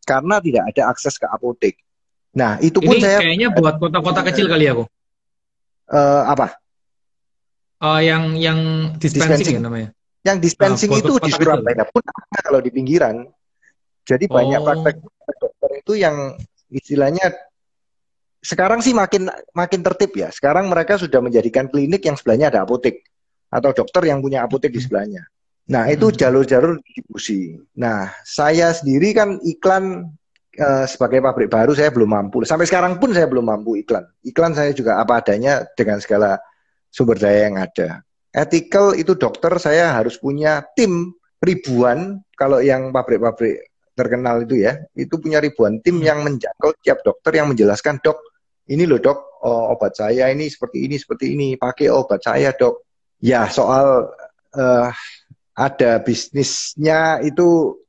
karena 0.06 0.38
tidak 0.38 0.62
ada 0.70 0.82
akses 0.94 1.18
ke 1.18 1.26
apotek. 1.26 1.74
Nah 2.38 2.62
itu 2.62 2.78
pun 2.78 2.94
Ini 2.94 3.02
saya 3.02 3.18
kayaknya 3.26 3.48
buat 3.50 3.74
kota-kota 3.82 4.20
kecil 4.30 4.46
kali 4.46 4.70
ya, 4.70 4.72
kok. 4.78 4.88
Uh, 5.90 6.22
apa? 6.30 6.56
Uh, 7.82 8.00
yang 8.00 8.38
yang 8.38 8.58
dispensing, 8.96 9.42
dispensing. 9.42 9.56
Ya 9.58 9.62
namanya. 9.66 9.88
Yang 10.22 10.38
dispensing 10.46 10.90
uh, 10.94 11.00
itu 11.02 11.12
di 11.18 11.30
Surabaya 11.34 11.84
pun 11.90 12.02
ada 12.06 12.38
kalau 12.40 12.60
di 12.62 12.70
pinggiran. 12.70 13.26
Jadi 14.06 14.30
banyak 14.30 14.60
oh. 14.62 14.64
praktek 14.64 14.96
dokter 15.42 15.70
itu 15.82 15.92
yang 15.98 16.38
istilahnya 16.70 17.34
sekarang 18.46 18.78
sih 18.78 18.94
makin 18.94 19.26
makin 19.50 19.80
tertib 19.82 20.14
ya. 20.14 20.30
Sekarang 20.30 20.70
mereka 20.70 20.94
sudah 20.94 21.18
menjadikan 21.18 21.66
klinik 21.66 22.06
yang 22.06 22.14
sebelahnya 22.14 22.54
ada 22.54 22.62
apotek 22.62 23.02
atau 23.50 23.74
dokter 23.74 24.06
yang 24.06 24.22
punya 24.22 24.46
apotek 24.46 24.70
di 24.70 24.78
sebelahnya. 24.78 25.26
Nah, 25.66 25.90
itu 25.90 26.10
hmm. 26.10 26.16
jalur-jalur 26.16 26.78
distribusi. 26.78 27.58
Nah, 27.74 28.14
saya 28.22 28.70
sendiri 28.70 29.10
kan 29.10 29.42
iklan 29.42 30.14
uh, 30.62 30.84
sebagai 30.86 31.18
pabrik 31.18 31.50
baru 31.50 31.74
saya 31.74 31.90
belum 31.90 32.10
mampu. 32.10 32.46
Sampai 32.46 32.70
sekarang 32.70 33.02
pun 33.02 33.10
saya 33.10 33.26
belum 33.26 33.42
mampu 33.42 33.82
iklan. 33.82 34.06
Iklan 34.22 34.54
saya 34.54 34.70
juga 34.70 35.02
apa 35.02 35.18
adanya 35.18 35.66
dengan 35.74 35.98
segala 35.98 36.38
sumber 36.94 37.18
daya 37.18 37.50
yang 37.50 37.58
ada. 37.58 38.06
Ethical 38.30 38.94
itu 38.94 39.18
dokter 39.18 39.50
saya 39.58 39.96
harus 39.96 40.20
punya 40.20 40.62
tim 40.76 41.10
ribuan 41.42 42.20
kalau 42.36 42.60
yang 42.60 42.92
pabrik-pabrik 42.92 43.72
terkenal 43.96 44.44
itu 44.44 44.60
ya, 44.60 44.76
itu 44.92 45.16
punya 45.16 45.40
ribuan 45.40 45.80
tim 45.80 45.96
yang 46.04 46.20
menjangkau 46.20 46.76
tiap 46.84 47.00
dokter 47.00 47.40
yang 47.40 47.48
menjelaskan 47.48 47.96
dok, 48.04 48.20
ini 48.68 48.84
loh 48.84 49.00
dok, 49.00 49.40
oh, 49.40 49.72
obat 49.72 49.96
saya 49.96 50.28
ini 50.28 50.52
seperti 50.52 50.84
ini 50.84 51.00
seperti 51.00 51.32
ini, 51.32 51.48
pakai 51.56 51.88
obat 51.88 52.20
saya 52.20 52.52
dok. 52.52 52.84
Ya 53.24 53.48
soal 53.48 54.12
uh, 54.52 54.88
ada 55.56 55.98
bisnisnya 56.04 57.24
itu 57.24 57.80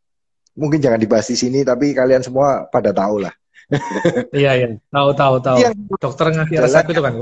mungkin 0.56 0.80
jangan 0.80 0.98
dibahas 0.98 1.28
di 1.28 1.38
sini, 1.38 1.68
tapi 1.68 1.92
kalian 1.92 2.24
semua 2.24 2.66
pada 2.72 2.96
tahu 2.96 3.28
lah. 3.28 3.34
iya 4.32 4.56
iya, 4.56 4.68
tahu 4.88 5.12
tahu 5.12 5.36
tahu. 5.44 5.58
Yang 5.60 5.76
dokter 6.00 6.26
ngasih 6.32 6.58
resep 6.64 6.88
itu 6.88 7.02
kan? 7.04 7.14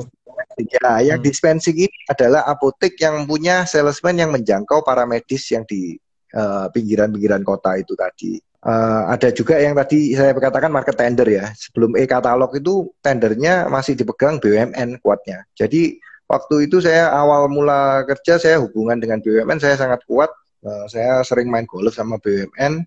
Ya, 0.55 0.91
yang 1.03 1.19
hmm. 1.19 1.27
dispensing 1.27 1.75
ini 1.75 1.97
adalah 2.07 2.47
apotek 2.47 2.95
yang 3.01 3.27
punya 3.27 3.67
salesman 3.67 4.15
yang 4.21 4.31
menjangkau 4.31 4.85
para 4.87 5.03
medis 5.03 5.43
yang 5.51 5.67
di 5.67 5.99
eh, 6.31 6.65
pinggiran-pinggiran 6.71 7.43
uh, 7.43 7.47
kota 7.47 7.75
itu 7.75 7.91
tadi. 7.97 8.39
Uh, 8.65 9.13
ada 9.13 9.29
juga 9.29 9.61
yang 9.61 9.77
tadi 9.77 10.17
saya 10.17 10.33
katakan 10.33 10.73
market 10.73 10.97
tender 10.97 11.27
ya. 11.27 11.51
Sebelum 11.53 11.93
e-katalog 11.99 12.49
itu 12.57 12.89
tendernya 12.97 13.69
masih 13.69 13.93
dipegang 13.93 14.41
BUMN 14.41 14.97
kuatnya. 15.05 15.45
Jadi 15.53 16.01
waktu 16.25 16.69
itu 16.69 16.81
saya 16.81 17.13
awal 17.13 17.47
mula 17.49 18.05
kerja 18.09 18.41
saya 18.41 18.57
hubungan 18.61 18.97
dengan 18.97 19.21
BUMN 19.21 19.61
saya 19.61 19.75
sangat 19.77 20.01
kuat. 20.09 20.29
Uh, 20.65 20.89
saya 20.89 21.21
sering 21.21 21.49
main 21.49 21.69
golf 21.69 21.93
sama 21.93 22.17
BUMN. 22.17 22.85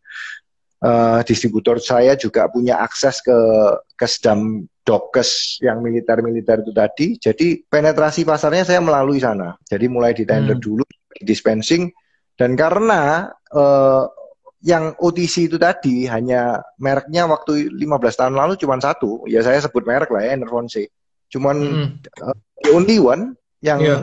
uh, 0.79 1.21
distributor 1.27 1.83
saya 1.83 2.15
juga 2.15 2.47
punya 2.47 2.79
akses 2.79 3.19
ke 3.23 3.39
ke 3.99 4.07
sedam 4.07 4.63
dokes 4.87 5.59
yang 5.61 5.83
militer-militer 5.83 6.63
itu 6.63 6.73
tadi. 6.73 7.07
Jadi 7.19 7.47
penetrasi 7.67 8.23
pasarnya 8.23 8.65
saya 8.65 8.81
melalui 8.81 9.19
sana. 9.21 9.59
Jadi 9.67 9.87
mulai 9.91 10.15
di 10.15 10.25
tender 10.25 10.57
hmm. 10.57 10.65
dulu, 10.65 10.85
dispensing, 11.21 11.91
dan 12.39 12.55
karena 12.55 13.29
uh, 13.53 14.07
yang 14.63 14.95
OTC 14.99 15.51
itu 15.51 15.59
tadi 15.59 16.07
hanya 16.11 16.59
mereknya 16.83 17.31
waktu 17.31 17.71
15 17.71 18.19
tahun 18.19 18.35
lalu 18.35 18.59
cuma 18.59 18.79
satu, 18.83 19.23
ya 19.31 19.43
saya 19.43 19.63
sebut 19.63 19.87
merek 19.87 20.11
lah 20.11 20.23
ya, 20.25 20.35
Enervon 20.35 20.67
C. 20.67 20.89
Cuman 21.29 21.57
hmm. 21.59 21.89
uh, 22.25 22.39
the 22.63 22.71
only 22.75 22.99
one 22.99 23.39
yang 23.63 23.81
yeah. 23.83 24.03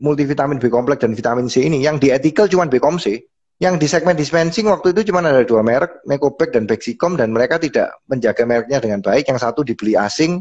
multivitamin 0.00 0.56
B 0.56 0.72
kompleks 0.72 1.04
dan 1.04 1.12
vitamin 1.12 1.46
C 1.52 1.68
ini, 1.68 1.84
yang 1.84 2.00
di 2.00 2.08
ethical 2.08 2.48
cuma 2.48 2.68
B 2.68 2.80
kom 2.80 2.96
C. 2.96 3.20
Yang 3.60 3.76
di 3.76 3.86
segmen 3.92 4.16
dispensing 4.16 4.72
waktu 4.72 4.96
itu 4.96 5.12
cuma 5.12 5.20
ada 5.20 5.44
dua 5.44 5.60
merek, 5.60 6.00
Necobek 6.08 6.48
dan 6.48 6.64
Bexicom, 6.64 7.20
dan 7.20 7.28
mereka 7.28 7.60
tidak 7.60 7.92
menjaga 8.08 8.48
mereknya 8.48 8.80
dengan 8.80 9.04
baik. 9.04 9.28
Yang 9.28 9.44
satu 9.44 9.60
dibeli 9.60 9.92
asing, 10.00 10.40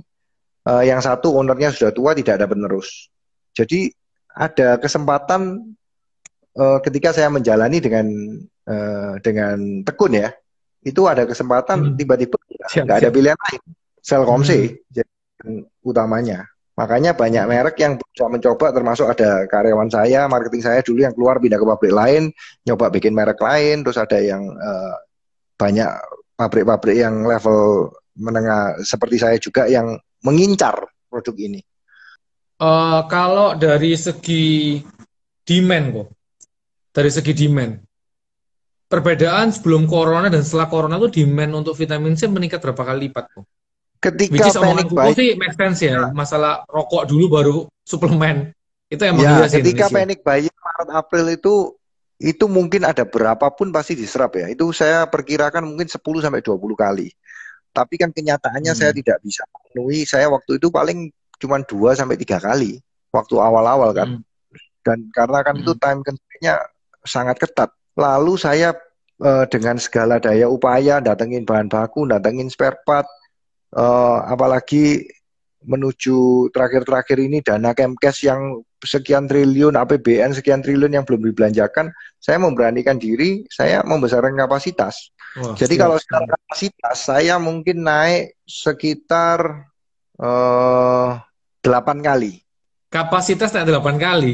uh, 0.64 0.80
yang 0.88 1.04
satu 1.04 1.36
ownernya 1.36 1.76
sudah 1.76 1.92
tua, 1.92 2.16
tidak 2.16 2.40
ada 2.40 2.48
penerus. 2.48 3.12
Jadi 3.52 3.92
ada 4.32 4.80
kesempatan 4.80 5.76
uh, 6.56 6.80
ketika 6.80 7.12
saya 7.12 7.28
menjalani 7.28 7.84
dengan 7.84 8.08
uh, 8.72 9.20
dengan 9.20 9.84
tekun 9.84 10.16
ya, 10.16 10.32
itu 10.88 11.04
ada 11.04 11.28
kesempatan 11.28 11.92
hmm. 11.92 11.96
tiba-tiba 12.00 12.40
hmm. 12.40 12.88
nggak 12.88 12.98
ada 13.04 13.12
pilihan 13.12 13.36
lain, 13.36 13.62
Selkomse 14.00 14.56
hmm. 14.56 14.96
jadi 14.96 15.12
utamanya. 15.84 16.48
Makanya 16.80 17.12
banyak 17.12 17.44
merek 17.44 17.76
yang 17.84 18.00
bisa 18.00 18.32
mencoba 18.32 18.72
termasuk 18.72 19.12
ada 19.12 19.44
karyawan 19.52 19.92
saya, 19.92 20.32
marketing 20.32 20.64
saya 20.64 20.80
dulu 20.80 21.04
yang 21.04 21.12
keluar 21.12 21.36
pindah 21.36 21.60
ke 21.60 21.68
pabrik 21.68 21.92
lain, 21.92 22.32
nyoba 22.64 22.88
bikin 22.88 23.12
merek 23.12 23.36
lain, 23.44 23.84
terus 23.84 24.00
ada 24.00 24.16
yang 24.16 24.48
uh, 24.48 24.96
banyak 25.60 25.92
pabrik-pabrik 26.40 26.96
yang 27.04 27.28
level 27.28 27.92
menengah 28.16 28.80
seperti 28.80 29.20
saya 29.20 29.36
juga 29.36 29.68
yang 29.68 30.00
mengincar 30.24 30.88
produk 31.12 31.36
ini. 31.36 31.60
Uh, 32.64 33.04
kalau 33.12 33.60
dari 33.60 34.00
segi 34.00 34.80
demand 35.44 35.86
kok, 35.92 36.08
dari 36.96 37.12
segi 37.12 37.36
demand, 37.36 37.76
perbedaan 38.88 39.52
sebelum 39.52 39.84
corona 39.84 40.32
dan 40.32 40.48
setelah 40.48 40.72
corona 40.72 40.96
itu 40.96 41.24
demand 41.24 41.60
untuk 41.60 41.76
vitamin 41.76 42.16
C 42.16 42.32
meningkat 42.32 42.64
berapa 42.64 42.88
kali 42.88 43.12
lipat 43.12 43.36
kok? 43.36 43.44
Ketika 44.00 44.48
Which 44.48 44.50
is 44.50 44.58
panic 44.58 44.88
buying 44.90 45.16
sih 45.16 45.36
make 45.36 45.56
sense 45.56 45.84
ya. 45.84 46.10
Masalah 46.16 46.64
rokok 46.72 47.08
dulu 47.12 47.26
baru 47.28 47.58
suplemen. 47.84 48.56
Itu 48.90 49.06
emang 49.06 49.22
ya, 49.22 49.32
iya 49.44 49.48
ketika 49.52 49.92
panic 49.92 50.24
buying 50.24 50.50
Maret 50.50 50.90
April 50.96 51.26
itu 51.30 51.56
itu 52.20 52.46
mungkin 52.52 52.84
ada 52.84 53.08
berapapun 53.08 53.72
pasti 53.72 53.96
diserap 53.96 54.36
ya. 54.36 54.48
Itu 54.52 54.72
saya 54.76 55.08
perkirakan 55.08 55.64
mungkin 55.64 55.88
10 55.88 56.00
sampai 56.00 56.44
20 56.44 56.60
kali. 56.76 57.08
Tapi 57.72 57.96
kan 57.96 58.12
kenyataannya 58.12 58.74
hmm. 58.76 58.80
saya 58.80 58.92
tidak 58.92 59.24
bisa 59.24 59.48
memenuhi. 59.48 60.04
Saya 60.04 60.28
waktu 60.28 60.60
itu 60.60 60.68
paling 60.68 61.12
cuma 61.40 61.64
2 61.64 61.96
sampai 61.96 62.20
3 62.20 62.40
kali 62.44 62.80
waktu 63.16 63.36
awal-awal 63.40 63.96
kan. 63.96 64.20
Hmm. 64.20 64.24
Dan 64.84 65.08
karena 65.16 65.40
kan 65.44 65.56
hmm. 65.60 65.64
itu 65.64 65.74
time 65.80 66.00
constraint 66.04 66.60
sangat 67.08 67.36
ketat. 67.40 67.72
Lalu 67.96 68.36
saya 68.36 68.76
eh, 69.24 69.46
dengan 69.48 69.80
segala 69.80 70.20
daya 70.20 70.52
upaya 70.52 71.00
datengin 71.00 71.48
bahan 71.48 71.72
baku, 71.72 72.04
datengin 72.04 72.52
spare 72.52 72.84
part, 72.84 73.08
uh, 73.76 74.20
apalagi 74.26 75.06
menuju 75.60 76.50
terakhir-terakhir 76.56 77.18
ini 77.20 77.44
dana 77.44 77.76
Kemkes 77.76 78.24
yang 78.24 78.64
sekian 78.80 79.28
triliun 79.28 79.76
APBN 79.76 80.32
sekian 80.32 80.64
triliun 80.64 80.96
yang 80.96 81.04
belum 81.04 81.20
dibelanjakan, 81.20 81.92
saya 82.16 82.40
memberanikan 82.40 82.96
diri, 82.96 83.44
saya 83.52 83.84
membesarkan 83.84 84.40
kapasitas. 84.40 85.12
Wah, 85.36 85.54
Jadi 85.54 85.76
siap. 85.76 85.84
kalau 85.84 85.98
secara 86.00 86.26
kapasitas 86.26 86.98
saya 86.98 87.36
mungkin 87.38 87.84
naik 87.84 88.40
sekitar 88.48 89.68
uh, 90.18 91.20
kali. 92.02 92.42
Kapasitas 92.90 93.54
naik 93.54 93.68
delapan 93.70 93.96
kali. 94.00 94.34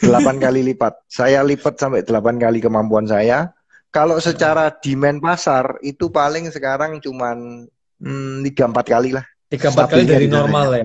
Delapan 0.00 0.36
kali 0.40 0.60
lipat. 0.72 1.04
Saya 1.06 1.44
lipat 1.44 1.76
sampai 1.76 2.02
delapan 2.02 2.40
kali 2.40 2.58
kemampuan 2.58 3.06
saya. 3.06 3.52
Kalau 3.94 4.18
secara 4.18 4.74
demand 4.82 5.22
pasar 5.22 5.78
itu 5.78 6.10
paling 6.10 6.50
sekarang 6.50 6.98
cuman 6.98 7.68
Hmm, 8.00 8.42
tiga 8.46 8.64
empat 8.70 8.86
kali 8.86 9.10
lah. 9.14 9.24
Tiga 9.50 9.70
empat 9.70 9.86
kali 9.90 10.04
dari 10.08 10.26
normal 10.26 10.66
ya. 10.74 10.84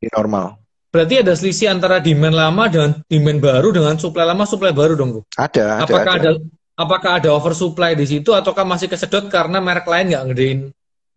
Di 0.00 0.08
normal. 0.12 0.60
Berarti 0.92 1.24
ada 1.24 1.32
selisih 1.32 1.72
antara 1.72 2.04
demand 2.04 2.36
lama 2.36 2.64
dan 2.68 2.88
demand 3.08 3.40
baru 3.40 3.72
dengan 3.72 3.96
supply 3.96 4.28
lama, 4.28 4.44
supply 4.44 4.76
baru 4.76 4.92
dong, 4.92 5.16
Bu? 5.16 5.20
Ada, 5.40 5.88
apakah 5.88 6.20
ada. 6.20 6.36
ada 6.36 6.42
apakah 6.76 7.20
ada 7.20 7.30
oversupply 7.32 7.92
di 7.92 8.06
situ 8.08 8.32
ataukah 8.32 8.64
masih 8.64 8.88
kesedot 8.88 9.28
karena 9.28 9.60
merek 9.60 9.84
lain 9.84 10.12
nggak 10.12 10.24
ngedein 10.32 10.60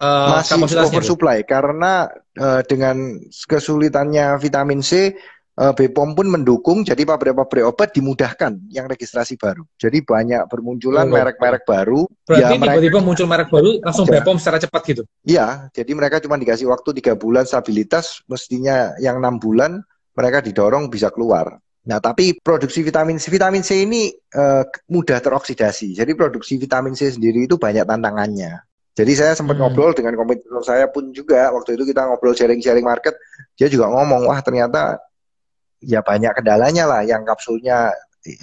uh, 0.04 0.44
masih 0.44 0.84
oversupply 0.84 1.42
karena 1.48 2.12
uh, 2.38 2.62
dengan 2.68 3.20
kesulitannya 3.48 4.36
vitamin 4.40 4.84
C 4.84 5.16
BPOM 5.56 6.20
pun 6.20 6.28
mendukung 6.28 6.84
jadi 6.84 7.08
pabrik-pabrik 7.08 7.64
obat 7.64 7.96
dimudahkan 7.96 8.60
yang 8.68 8.92
registrasi 8.92 9.40
baru. 9.40 9.64
Jadi 9.80 10.04
banyak 10.04 10.52
bermunculan 10.52 11.08
merek-merek 11.08 11.64
oh, 11.64 11.68
baru. 11.72 12.02
Berarti 12.28 12.60
ya, 12.60 12.60
tiba-tiba 12.60 13.00
muncul 13.00 13.24
merek 13.24 13.48
baru 13.48 13.80
langsung 13.80 14.04
ya. 14.12 14.20
BPOM 14.20 14.36
secara 14.36 14.60
cepat 14.60 14.82
gitu? 14.84 15.04
Iya, 15.24 15.72
jadi 15.72 15.92
mereka 15.96 16.20
cuma 16.20 16.36
dikasih 16.36 16.68
waktu 16.68 16.92
tiga 17.00 17.16
bulan 17.16 17.48
stabilitas, 17.48 18.20
mestinya 18.28 18.92
yang 19.00 19.24
enam 19.24 19.40
bulan 19.40 19.80
mereka 20.12 20.44
didorong 20.44 20.92
bisa 20.92 21.08
keluar. 21.08 21.56
Nah, 21.86 22.04
tapi 22.04 22.36
produksi 22.42 22.84
vitamin 22.84 23.16
C, 23.16 23.32
vitamin 23.32 23.64
C 23.64 23.86
ini 23.88 24.12
uh, 24.36 24.66
mudah 24.92 25.24
teroksidasi. 25.24 25.96
Jadi 25.96 26.12
produksi 26.18 26.60
vitamin 26.60 27.00
C 27.00 27.08
sendiri 27.14 27.48
itu 27.48 27.56
banyak 27.56 27.88
tantangannya. 27.88 28.60
Jadi 28.96 29.12
saya 29.12 29.36
sempat 29.36 29.60
hmm. 29.60 29.64
ngobrol 29.72 29.92
dengan 29.92 30.16
kompetitor 30.16 30.64
saya 30.64 30.88
pun 30.88 31.12
juga 31.12 31.52
waktu 31.52 31.76
itu 31.80 31.84
kita 31.84 32.08
ngobrol 32.08 32.32
sharing-sharing 32.32 32.84
market, 32.84 33.16
dia 33.60 33.68
juga 33.68 33.92
ngomong 33.92 34.24
wah 34.24 34.40
ternyata 34.40 35.00
ya 35.82 36.02
banyak 36.02 36.32
kendalanya 36.36 36.86
lah 36.88 37.02
yang 37.06 37.24
kapsulnya 37.24 37.92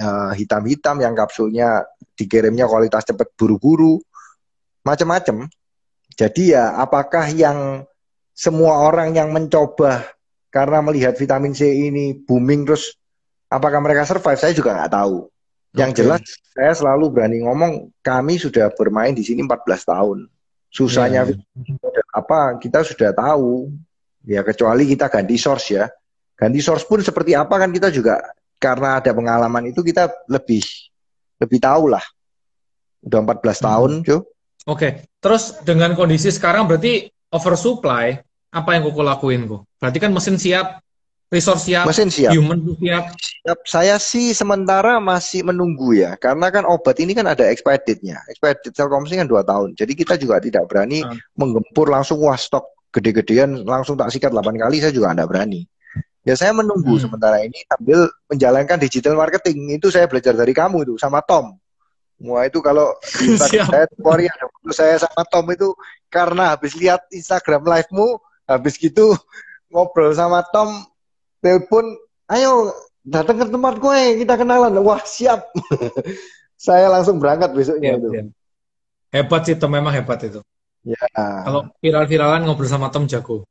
uh, 0.01 0.33
hitam-hitam, 0.33 1.03
yang 1.03 1.15
kapsulnya 1.17 1.83
dikirimnya 2.15 2.71
kualitas 2.71 3.03
cepat 3.07 3.35
buru-buru, 3.35 3.99
macam-macam. 4.87 5.49
Jadi 6.13 6.53
ya 6.53 6.77
apakah 6.77 7.33
yang 7.33 7.89
semua 8.33 8.85
orang 8.85 9.17
yang 9.17 9.33
mencoba 9.33 10.13
karena 10.53 10.85
melihat 10.85 11.17
vitamin 11.17 11.57
C 11.57 11.69
ini 11.89 12.13
booming 12.13 12.69
terus 12.69 12.97
apakah 13.49 13.81
mereka 13.81 14.05
survive? 14.05 14.41
Saya 14.41 14.53
juga 14.53 14.77
nggak 14.77 14.93
tahu. 14.93 15.29
Yang 15.73 15.91
okay. 15.91 15.99
jelas 16.05 16.23
saya 16.53 16.73
selalu 16.77 17.05
berani 17.17 17.41
ngomong 17.49 17.97
kami 18.05 18.37
sudah 18.37 18.69
bermain 18.77 19.17
di 19.17 19.25
sini 19.25 19.41
14 19.41 19.89
tahun. 19.89 20.19
Susahnya 20.69 21.25
yeah. 21.29 22.05
apa 22.13 22.61
kita 22.61 22.85
sudah 22.85 23.17
tahu. 23.17 23.73
Ya 24.23 24.47
kecuali 24.47 24.87
kita 24.87 25.11
ganti 25.11 25.35
source 25.35 25.75
ya 25.75 25.91
ganti 26.43 26.59
source 26.59 26.83
pun 26.83 26.99
seperti 26.99 27.39
apa 27.39 27.55
kan 27.55 27.71
kita 27.71 27.95
juga 27.95 28.19
karena 28.59 28.99
ada 28.99 29.15
pengalaman 29.15 29.71
itu 29.71 29.79
kita 29.87 30.11
lebih 30.27 30.67
lebih 31.39 31.59
tahu 31.63 31.95
lah. 31.95 32.03
Udah 33.07 33.23
14 33.23 33.39
hmm. 33.39 33.63
tahun, 33.63 33.91
cuy. 34.03 34.15
Oke. 34.15 34.23
Okay. 34.67 34.91
Terus 35.23 35.63
dengan 35.63 35.95
kondisi 35.95 36.35
sekarang 36.35 36.67
berarti 36.67 37.07
oversupply, 37.31 38.19
apa 38.51 38.69
yang 38.75 38.91
kau 38.91 39.07
lakuin 39.07 39.47
kok? 39.47 39.63
Berarti 39.79 39.99
kan 39.99 40.11
mesin 40.15 40.39
siap, 40.39 40.83
resource 41.31 41.67
siap, 41.67 41.87
mesin 41.87 42.11
siap, 42.11 42.31
human 42.35 42.63
siap. 42.79 43.11
siap. 43.19 43.59
Saya 43.67 43.99
sih 43.99 44.31
sementara 44.35 45.03
masih 45.03 45.43
menunggu 45.47 45.99
ya, 45.99 46.15
karena 46.19 46.51
kan 46.51 46.63
obat 46.67 46.99
ini 47.03 47.15
kan 47.15 47.27
ada 47.27 47.47
expired 47.51 47.83
date-nya. 47.87 48.23
Expired 48.31 48.63
date 48.63 48.75
Telkomsel 48.75 49.19
kan 49.19 49.31
dua 49.31 49.43
tahun. 49.43 49.75
Jadi 49.75 49.93
kita 49.99 50.15
juga 50.15 50.39
tidak 50.39 50.67
berani 50.71 51.03
hmm. 51.03 51.39
menggempur 51.39 51.91
langsung 51.91 52.23
wah 52.23 52.39
stok 52.39 52.71
gede-gedean 52.93 53.65
langsung 53.65 53.97
tak 53.97 54.13
sikat 54.13 54.29
8 54.29 54.53
kali 54.61 54.79
saya 54.79 54.93
juga 54.95 55.17
tidak 55.17 55.33
berani. 55.33 55.67
Ya 56.23 56.39
saya 56.39 56.55
menunggu 56.55 56.95
hmm. 56.97 57.03
sementara 57.03 57.43
ini 57.43 57.67
sambil 57.67 58.07
menjalankan 58.31 58.79
digital 58.79 59.19
marketing. 59.19 59.75
Itu 59.75 59.91
saya 59.91 60.07
belajar 60.07 60.39
dari 60.39 60.55
kamu 60.55 60.87
itu 60.87 60.95
sama 60.95 61.19
Tom. 61.27 61.59
Wah 62.23 62.47
itu 62.47 62.63
kalau 62.63 62.95
saya 63.43 63.91
Korea 63.99 64.31
waktu 64.31 64.71
saya 64.71 64.95
sama 65.03 65.27
Tom 65.27 65.51
itu 65.51 65.75
karena 66.07 66.55
habis 66.55 66.79
lihat 66.79 67.03
Instagram 67.11 67.67
live-mu, 67.67 68.23
habis 68.47 68.79
gitu 68.79 69.19
ngobrol 69.75 70.15
sama 70.15 70.47
Tom, 70.55 70.87
telepon, 71.43 71.99
ayo 72.31 72.71
datang 73.03 73.43
ke 73.43 73.47
tempat 73.51 73.75
gue, 73.83 74.23
kita 74.23 74.39
kenalan. 74.39 74.79
Wah 74.79 75.03
siap. 75.03 75.51
saya 76.63 76.87
langsung 76.87 77.19
berangkat 77.19 77.51
besoknya 77.51 77.95
ya, 77.95 77.99
itu. 77.99 78.09
Ya. 78.15 78.23
Hebat 79.11 79.43
sih 79.51 79.59
Tom, 79.59 79.75
memang 79.75 79.91
hebat 79.91 80.23
itu. 80.23 80.39
Ya. 80.87 81.03
Kalau 81.19 81.67
viral-viralan 81.83 82.47
ngobrol 82.47 82.71
sama 82.71 82.95
Tom 82.95 83.11
jago. 83.11 83.43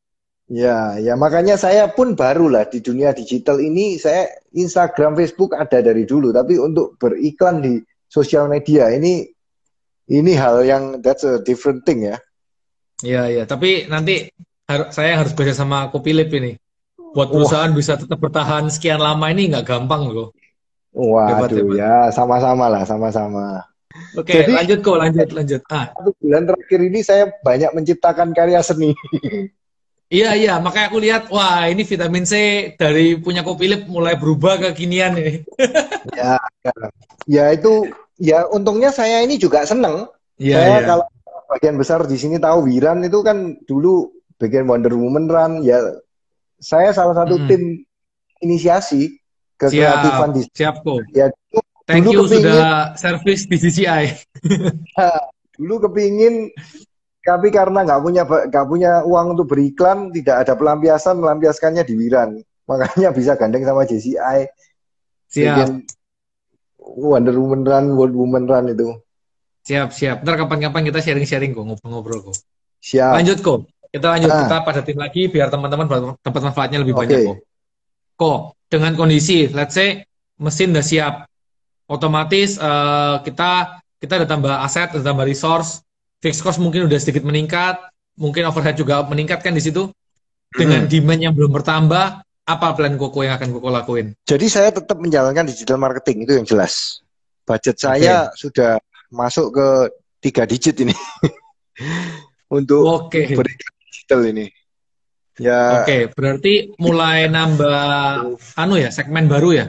Ya, 0.51 1.00
ya 1.00 1.15
makanya 1.15 1.55
saya 1.55 1.88
pun 1.88 2.12
baru 2.12 2.51
lah 2.51 2.67
di 2.67 2.84
dunia 2.84 3.15
digital 3.15 3.63
ini 3.63 3.96
saya 3.96 4.27
Instagram, 4.51 5.15
Facebook 5.15 5.55
ada 5.55 5.79
dari 5.79 6.03
dulu, 6.03 6.36
tapi 6.36 6.60
untuk 6.60 7.00
beriklan 7.00 7.63
di 7.63 7.79
sosial 8.12 8.51
media 8.51 8.91
ini 8.91 9.24
ini 10.12 10.31
hal 10.36 10.67
yang 10.67 11.00
that's 11.00 11.24
a 11.24 11.39
different 11.48 11.88
thing 11.88 12.03
ya. 12.03 12.20
Iya, 13.00 13.24
iya, 13.31 13.43
tapi 13.48 13.88
nanti 13.88 14.27
har 14.67 14.91
saya 14.91 15.24
harus 15.24 15.31
belajar 15.31 15.55
sama 15.55 15.88
Kopilip 15.88 16.27
ini. 16.36 16.60
Buat 17.00 17.31
perusahaan 17.31 17.72
Wah. 17.72 17.77
bisa 17.79 17.96
tetap 17.96 18.20
bertahan 18.20 18.67
sekian 18.67 19.00
lama 19.00 19.31
ini 19.31 19.55
nggak 19.55 19.63
gampang 19.63 20.12
loh. 20.12 20.36
Waduh 20.91 21.79
ya, 21.79 22.12
sama-sama 22.12 22.67
lah, 22.67 22.84
sama-sama. 22.84 23.63
Oke, 24.20 24.43
Jadi, 24.43 24.51
lanjut 24.51 24.79
kok, 24.84 25.00
lanjut, 25.00 25.29
lanjut. 25.31 25.62
Ah. 25.72 25.96
Satu 25.96 26.12
bulan 26.20 26.43
terakhir 26.43 26.79
ini 26.84 27.00
saya 27.03 27.31
banyak 27.39 27.72
menciptakan 27.72 28.36
karya 28.36 28.60
seni. 28.60 28.91
Iya 30.12 30.36
iya, 30.36 30.53
makanya 30.60 30.91
aku 30.91 31.00
lihat 31.00 31.32
wah 31.32 31.72
ini 31.72 31.88
vitamin 31.88 32.27
C 32.27 32.36
dari 32.75 33.15
punya 33.15 33.48
Kopilip 33.48 33.88
mulai 33.88 34.20
berubah 34.20 34.60
ke 34.60 34.84
kinian 34.84 35.15
ini. 35.15 35.39
ya, 36.20 36.36
ya, 36.68 36.74
ya 37.32 37.46
itu 37.56 37.88
ya 38.20 38.44
untungnya 38.51 38.91
saya 38.91 39.24
ini 39.24 39.39
juga 39.39 39.63
seneng. 39.63 40.12
Ya, 40.36 40.60
saya 40.60 40.75
ya. 40.75 40.80
kalau 40.84 41.06
bagian 41.48 41.80
besar 41.80 42.03
di 42.03 42.20
sini 42.20 42.44
tahu 42.44 42.68
Wiran 42.68 43.08
itu 43.08 43.24
kan 43.24 43.56
dulu 43.63 44.12
bagian 44.36 44.68
Wonder 44.68 44.91
Woman 44.91 45.32
Run 45.32 45.63
ya 45.63 45.80
saya 46.60 46.91
salah 46.91 47.15
satu 47.15 47.39
hmm. 47.39 47.48
tim 47.48 47.63
inisiasi 48.44 49.15
ke 49.56 49.72
kreatifan 49.72 50.36
di 50.36 50.44
siap 50.51 50.84
kok. 50.84 51.08
Ya 51.15 51.32
Thank 51.88 52.12
dulu 52.12 52.27
you 52.27 52.27
kepingin, 52.27 52.51
sudah 52.51 52.72
service 53.00 53.44
di 53.48 53.58
CCI. 53.63 54.06
dulu 55.60 55.88
kepingin 55.88 56.51
tapi 57.22 57.54
karena 57.54 57.86
nggak 57.86 58.01
punya 58.01 58.24
nggak 58.25 58.66
punya 58.66 58.92
uang 59.06 59.38
untuk 59.38 59.54
beriklan, 59.54 60.10
tidak 60.10 60.46
ada 60.46 60.54
pelampiasan, 60.58 61.22
melampiaskannya 61.22 61.86
di 61.86 61.94
Wiran. 61.94 62.42
Makanya 62.66 63.13
bisa 63.13 63.38
gandeng 63.38 63.62
sama 63.62 63.86
JCI. 63.86 64.50
Siap. 65.32 65.68
Wonder 66.82 67.36
Woman 67.38 67.63
Run, 67.63 67.86
World 67.94 68.16
Woman 68.18 68.46
Run 68.50 68.66
itu. 68.74 68.90
Siap, 69.62 69.94
siap. 69.94 70.25
Ntar 70.25 70.42
kapan-kapan 70.42 70.90
kita 70.90 71.00
sharing-sharing 71.00 71.54
kok, 71.54 71.62
ngobrol-ngobrol 71.62 72.34
kok. 72.34 72.38
Siap. 72.82 73.13
Lanjut 73.22 73.38
kok. 73.46 73.70
Kita 73.92 74.08
lanjut, 74.08 74.32
nah. 74.32 74.48
kita 74.48 74.58
padatin 74.63 74.98
lagi 74.98 75.22
biar 75.28 75.51
teman-teman 75.51 76.16
dapat 76.24 76.42
manfaatnya 76.42 76.80
lebih 76.82 76.96
okay. 76.98 77.01
banyak 77.06 77.18
kok. 77.28 77.38
Kok, 78.18 78.40
dengan 78.72 78.98
kondisi, 78.98 79.51
let's 79.51 79.78
say, 79.78 80.01
mesin 80.42 80.74
udah 80.74 80.86
siap. 80.86 81.13
Otomatis 81.92 82.56
uh, 82.58 83.20
kita 83.22 83.84
kita 84.00 84.24
ada 84.24 84.28
tambah 84.28 84.54
aset, 84.63 84.96
ada 84.96 85.04
tambah 85.04 85.28
resource, 85.28 85.84
fixed 86.22 86.46
cost 86.46 86.62
mungkin 86.62 86.86
udah 86.86 87.00
sedikit 87.01 87.25
meningkat, 87.25 87.82
mungkin 88.16 88.46
overhead 88.46 88.78
juga 88.78 89.01
meningkat 89.04 89.42
kan 89.42 89.58
di 89.58 89.60
situ. 89.66 89.90
Dengan 90.51 90.84
hmm. 90.86 90.92
demand 90.92 91.22
yang 91.24 91.34
belum 91.34 91.51
bertambah, 91.56 92.06
apa 92.48 92.68
plan 92.75 92.96
Koko 93.00 93.24
yang 93.24 93.40
akan 93.40 93.56
Koko 93.56 93.70
lakuin? 93.72 94.13
Jadi 94.28 94.46
saya 94.51 94.70
tetap 94.70 95.00
menjalankan 95.00 95.48
digital 95.48 95.80
marketing 95.80 96.28
itu 96.28 96.36
yang 96.38 96.48
jelas. 96.48 97.00
Budget 97.48 97.80
saya 97.82 98.30
okay. 98.30 98.38
sudah 98.38 98.72
masuk 99.12 99.56
ke 99.56 99.68
tiga 100.22 100.44
digit 100.46 100.78
ini 100.84 100.94
untuk 102.58 103.08
okay. 103.10 103.34
berikan 103.34 103.74
digital 103.90 104.22
ini. 104.28 104.46
Ya. 105.40 105.82
Oke, 105.82 105.88
okay, 105.88 106.01
berarti 106.12 106.54
mulai 106.78 107.32
nambah 107.32 108.38
anu 108.60 108.75
ya 108.78 108.92
segmen 108.94 109.25
baru 109.25 109.50
ya? 109.56 109.66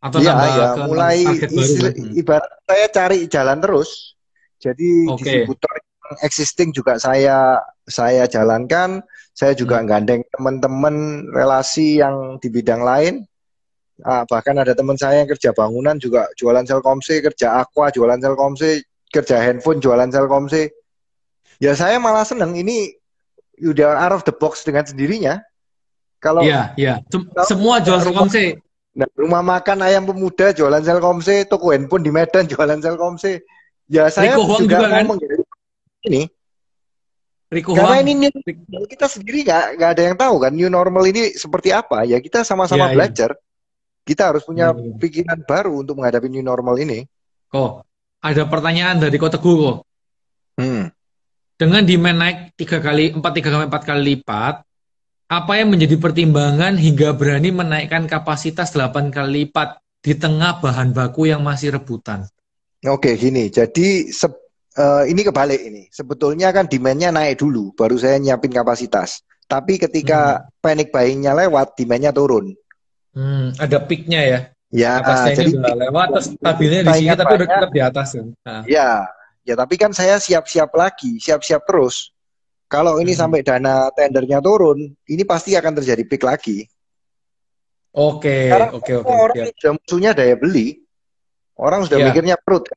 Atau 0.00 0.22
ya, 0.22 0.32
nambah 0.32 0.50
ya, 0.54 0.66
mulai 0.86 1.18
baru, 1.26 2.14
ibarat 2.14 2.50
saya 2.64 2.86
cari 2.94 3.18
jalan 3.26 3.58
terus 3.58 4.15
jadi 4.66 4.90
okay. 5.06 5.18
distributor 5.22 5.72
yang 5.78 6.18
existing 6.26 6.70
juga 6.74 6.98
saya 6.98 7.62
saya 7.86 8.26
jalankan. 8.26 9.02
Saya 9.36 9.52
juga 9.52 9.78
hmm. 9.78 9.86
gandeng 9.86 10.22
teman-teman 10.32 11.28
relasi 11.30 12.00
yang 12.00 12.40
di 12.40 12.48
bidang 12.48 12.82
lain. 12.82 13.14
Ah, 14.04 14.28
bahkan 14.28 14.56
ada 14.60 14.76
teman 14.76 14.96
saya 14.96 15.24
yang 15.24 15.30
kerja 15.30 15.56
bangunan 15.56 15.96
juga 15.96 16.28
jualan 16.36 16.64
Selkomse, 16.68 17.20
kerja 17.24 17.64
aqua 17.64 17.88
jualan 17.88 18.20
Selkomse, 18.20 18.84
kerja 19.08 19.40
handphone 19.40 19.80
jualan 19.80 20.08
Selkomse. 20.08 20.72
Ya 21.60 21.72
saya 21.72 21.96
malah 21.96 22.24
seneng 22.24 22.52
ini 22.56 22.92
udah 23.60 23.96
out 23.96 24.20
of 24.20 24.22
the 24.28 24.34
box 24.36 24.64
dengan 24.64 24.84
sendirinya. 24.84 25.40
Kalau 26.20 26.44
Iya, 26.44 26.76
iya. 26.76 26.94
Semua 27.48 27.80
jual 27.80 28.00
Selkomse. 28.04 28.60
Nah, 28.96 29.08
rumah 29.12 29.44
makan 29.44 29.84
ayam 29.84 30.08
pemuda 30.08 30.56
jualan 30.56 30.80
Selkomse, 30.80 31.44
toko 31.44 31.72
handphone 31.76 32.04
di 32.04 32.12
Medan 32.12 32.48
jualan 32.52 32.80
Selkomse. 32.80 33.44
Ya 33.86 34.10
saya 34.10 34.34
Riko 34.34 34.58
juga, 34.58 34.82
juga 34.82 34.86
kan? 34.90 35.02
ngomong 35.06 35.18
gitu. 35.22 35.34
ini. 36.10 36.22
Riko 37.46 37.78
Karena 37.78 38.02
Huang. 38.02 38.02
ini 38.02 38.12
new, 38.26 38.32
kita 38.90 39.06
sendiri 39.06 39.46
nggak 39.46 39.64
nggak 39.78 39.90
ada 39.94 40.02
yang 40.02 40.16
tahu 40.18 40.34
kan 40.42 40.50
new 40.50 40.66
normal 40.66 41.06
ini 41.06 41.30
seperti 41.38 41.70
apa. 41.70 42.02
Ya 42.02 42.18
kita 42.18 42.42
sama-sama 42.42 42.90
ya, 42.90 42.94
belajar. 42.98 43.30
Ya. 43.38 43.42
Kita 44.06 44.22
harus 44.34 44.42
punya 44.42 44.70
ya, 44.70 44.78
ya. 44.78 44.98
pikiran 44.98 45.38
baru 45.46 45.82
untuk 45.82 46.02
menghadapi 46.02 46.26
new 46.26 46.42
normal 46.42 46.74
ini. 46.82 47.06
Kok 47.50 47.86
ada 48.26 48.42
pertanyaan 48.50 48.98
dari 48.98 49.14
Kota 49.22 49.38
Teguh 49.38 49.56
kok. 49.62 49.76
Hmm. 50.58 50.90
Dengan 51.56 51.82
demand 51.86 52.18
naik 52.20 52.38
tiga 52.58 52.82
kali 52.82 53.14
empat 53.14 53.32
tiga 53.38 53.48
kali 53.54 53.64
empat 53.70 53.82
kali 53.86 54.02
lipat, 54.12 54.54
apa 55.30 55.52
yang 55.56 55.72
menjadi 55.72 55.96
pertimbangan 55.96 56.74
hingga 56.74 57.14
berani 57.14 57.54
menaikkan 57.54 58.10
kapasitas 58.10 58.74
delapan 58.74 59.14
kali 59.14 59.46
lipat 59.46 59.78
di 60.02 60.18
tengah 60.18 60.58
bahan 60.58 60.90
baku 60.90 61.30
yang 61.30 61.40
masih 61.46 61.74
rebutan? 61.78 62.26
Oke, 62.86 63.18
gini. 63.18 63.50
Jadi 63.50 64.12
se 64.14 64.28
uh, 64.78 65.04
ini 65.08 65.20
kebalik 65.26 65.60
ini. 65.60 65.82
Sebetulnya 65.90 66.52
kan 66.54 66.70
demandnya 66.70 67.10
naik 67.10 67.42
dulu, 67.42 67.74
baru 67.74 67.96
saya 67.98 68.20
nyiapin 68.20 68.52
kapasitas. 68.52 69.24
Tapi 69.46 69.78
ketika 69.78 70.42
hmm. 70.42 70.46
panic 70.58 70.88
buying-nya 70.90 71.32
lewat, 71.34 71.78
demandnya 71.78 72.10
turun. 72.10 72.54
Hmm, 73.14 73.54
ada 73.56 73.78
peak-nya 73.80 74.20
ya? 74.22 74.40
Ya, 74.74 74.98
uh, 74.98 75.30
jadi 75.30 75.56
udah 75.56 75.76
lewat, 75.88 76.06
terus 76.10 76.28
stabilnya 76.36 76.80
di 76.84 76.92
sini, 77.00 77.14
tapi 77.14 77.32
udah 77.38 77.48
tetap 77.48 77.70
di 77.70 77.80
atas 77.80 78.08
kan? 78.12 78.26
Nah. 78.42 78.62
Ya, 78.66 79.06
ya 79.46 79.54
tapi 79.54 79.78
kan 79.78 79.94
saya 79.94 80.18
siap-siap 80.18 80.74
lagi, 80.74 81.22
siap-siap 81.22 81.62
terus. 81.64 82.10
Kalau 82.66 82.98
ini 82.98 83.14
hmm. 83.14 83.20
sampai 83.22 83.40
dana 83.46 83.88
tendernya 83.94 84.42
turun, 84.42 84.90
ini 85.06 85.22
pasti 85.22 85.54
akan 85.54 85.78
terjadi 85.78 86.02
peak 86.02 86.26
lagi. 86.26 86.66
Oke, 87.96 88.52
oke, 88.52 88.92
oke. 89.00 89.08
Orang 89.08 89.78
musuhnya 89.80 90.12
daya 90.12 90.36
beli, 90.36 90.84
Orang 91.56 91.88
sudah 91.88 91.98
ya. 92.00 92.06
mikirnya 92.12 92.36
perut. 92.36 92.68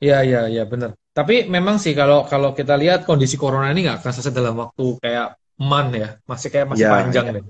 Iya, 0.00 0.24
iya, 0.24 0.40
iya, 0.48 0.64
benar. 0.68 0.96
Tapi 1.12 1.48
memang 1.48 1.80
sih 1.80 1.96
kalau 1.96 2.28
kalau 2.28 2.52
kita 2.52 2.76
lihat 2.76 3.08
kondisi 3.08 3.40
corona 3.40 3.72
ini 3.72 3.88
nggak 3.88 4.04
akan 4.04 4.12
selesai 4.12 4.32
dalam 4.32 4.56
waktu 4.60 5.00
kayak 5.00 5.36
man 5.56 5.88
ya, 5.92 6.20
masih 6.28 6.48
kayak 6.52 6.66
masih 6.68 6.84
ya, 6.84 6.92
panjang 6.92 7.24
ya. 7.24 7.32
deh. 7.32 7.44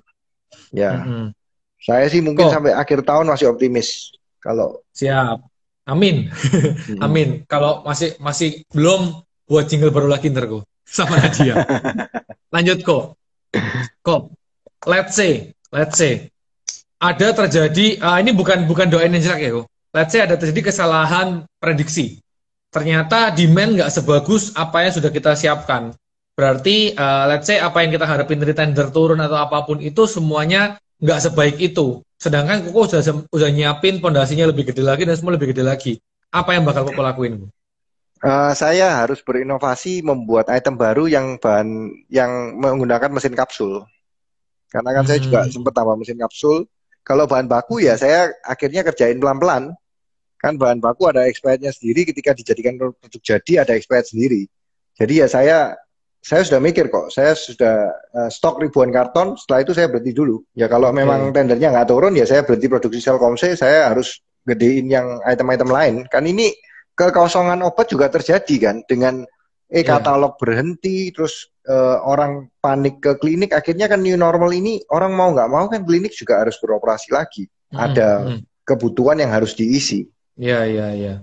Ya. 0.71 0.93
Mm 0.95 1.03
-hmm. 1.03 1.25
Saya 1.83 2.07
sih 2.11 2.23
mungkin 2.23 2.47
Kok. 2.47 2.55
sampai 2.55 2.73
akhir 2.75 3.03
tahun 3.03 3.27
masih 3.31 3.47
optimis. 3.51 4.15
Kalau 4.39 4.83
siap. 4.95 5.43
Amin. 5.87 6.31
hmm. 6.31 7.03
Amin. 7.05 7.29
Kalau 7.47 7.83
masih 7.87 8.19
masih 8.19 8.63
belum 8.75 9.23
buat 9.47 9.71
jingle 9.71 9.95
baru 9.95 10.11
lagi 10.11 10.31
ntar 10.35 10.51
kok 10.51 10.67
sama 10.83 11.19
Nadia. 11.19 11.63
Lanjut 12.55 12.83
kok. 12.83 13.15
Kok. 14.03 14.35
Let's 14.87 15.15
say, 15.15 15.55
let's 15.71 15.99
say 15.99 16.31
ada 16.97 17.29
terjadi 17.37 18.01
uh, 18.01 18.17
ini 18.21 18.33
bukan 18.33 18.65
bukan 18.65 18.89
doain 18.89 19.13
yang 19.13 19.21
jelek 19.21 19.41
ya 19.45 19.51
kok 19.61 19.67
let's 19.95 20.11
say 20.15 20.23
ada 20.25 20.39
terjadi 20.39 20.73
kesalahan 20.73 21.45
prediksi. 21.61 22.23
Ternyata 22.71 23.33
demand 23.33 23.79
nggak 23.81 23.91
sebagus 23.93 24.53
apa 24.57 24.87
yang 24.87 24.93
sudah 24.93 25.11
kita 25.11 25.33
siapkan. 25.39 25.95
Berarti, 26.37 26.93
uh, 26.93 27.25
let's 27.33 27.49
say 27.49 27.57
apa 27.57 27.81
yang 27.81 27.97
kita 27.97 28.05
harapin 28.05 28.37
dari 28.37 28.53
tender 28.53 28.93
turun 28.93 29.17
atau 29.25 29.41
apa 29.41 29.65
pun 29.65 29.81
itu 29.81 30.05
semuanya 30.05 30.77
nggak 31.01 31.21
sebaik 31.31 31.57
itu. 31.57 32.05
Sedangkan 32.21 32.65
Koko 32.69 32.89
sudah 32.89 33.25
sudah 33.29 33.49
nyiapin 33.49 34.01
pondasinya 34.01 34.49
lebih 34.49 34.69
gede 34.73 34.85
lagi 34.85 35.09
dan 35.09 35.17
semua 35.17 35.37
lebih 35.37 35.57
gede 35.57 35.65
lagi. 35.65 35.93
Apa 36.33 36.57
yang 36.57 36.69
bakal 36.69 36.89
Koko 36.89 37.01
lakuin? 37.01 37.49
Uh, 38.21 38.53
saya 38.57 39.05
harus 39.05 39.21
berinovasi 39.21 40.01
membuat 40.01 40.49
item 40.49 40.77
baru 40.81 41.05
yang 41.09 41.37
bahan 41.37 41.93
yang 42.09 42.57
menggunakan 42.57 43.13
mesin 43.13 43.37
kapsul. 43.37 43.85
Karena 44.73 44.93
kan 44.93 45.05
hmm. 45.05 45.11
saya 45.13 45.21
juga 45.21 45.41
hmm. 45.45 45.53
sempat 45.53 45.73
tambah 45.73 45.97
mesin 45.97 46.21
kapsul. 46.21 46.69
Kalau 47.07 47.31
bahan 47.31 47.47
baku 47.47 47.87
ya 47.87 47.95
saya 47.95 48.35
akhirnya 48.43 48.83
kerjain 48.83 49.23
pelan-pelan 49.23 49.71
kan 50.43 50.55
bahan 50.59 50.83
baku 50.83 51.09
ada 51.09 51.25
expirednya 51.27 51.73
sendiri 51.73 52.07
ketika 52.07 52.37
dijadikan 52.37 52.77
produk 52.77 53.23
jadi 53.23 53.65
ada 53.65 53.73
expired 53.79 54.07
sendiri 54.07 54.47
jadi 54.99 55.25
ya 55.25 55.27
saya 55.27 55.59
saya 56.21 56.43
sudah 56.43 56.59
mikir 56.59 56.91
kok 56.91 57.09
saya 57.15 57.39
sudah 57.39 57.95
uh, 58.15 58.31
stok 58.31 58.59
ribuan 58.59 58.91
karton 58.91 59.39
setelah 59.39 59.63
itu 59.63 59.73
saya 59.73 59.87
berhenti 59.89 60.13
dulu 60.13 60.43
ya 60.59 60.67
kalau 60.67 60.91
memang 60.91 61.31
tendernya 61.31 61.71
nggak 61.73 61.89
turun 61.89 62.19
ya 62.19 62.27
saya 62.27 62.43
berhenti 62.43 62.67
produksi 62.67 62.99
Selkomse 62.99 63.55
saya 63.55 63.95
harus 63.95 64.21
gedein 64.43 64.91
yang 64.91 65.23
item-item 65.23 65.71
lain 65.71 65.95
kan 66.11 66.27
ini 66.27 66.51
kekosongan 66.99 67.63
obat 67.63 67.91
juga 67.91 68.11
terjadi 68.11 68.71
kan 68.71 68.77
dengan 68.87 69.23
eh 69.71 69.83
iya. 69.83 69.87
katalog 69.87 70.35
yeah. 70.35 70.41
berhenti 70.43 70.99
terus 71.11 71.51
uh, 71.69 72.03
orang 72.07 72.51
panik 72.63 73.03
ke 73.03 73.19
klinik 73.19 73.53
akhirnya 73.53 73.87
kan 73.91 74.03
new 74.03 74.15
normal 74.15 74.51
ini 74.55 74.83
orang 74.91 75.13
mau 75.15 75.31
nggak 75.35 75.51
mau 75.51 75.67
kan 75.67 75.83
klinik 75.83 76.15
juga 76.15 76.43
harus 76.43 76.57
beroperasi 76.59 77.15
lagi 77.15 77.47
mm 77.47 77.51
-hmm. 77.51 77.79
ada 77.79 78.09
mm. 78.25 78.41
kebutuhan 78.67 79.19
yang 79.21 79.31
harus 79.35 79.55
diisi 79.55 80.07
Iya, 80.37 80.61
iya, 80.69 80.87
iya. 80.93 81.15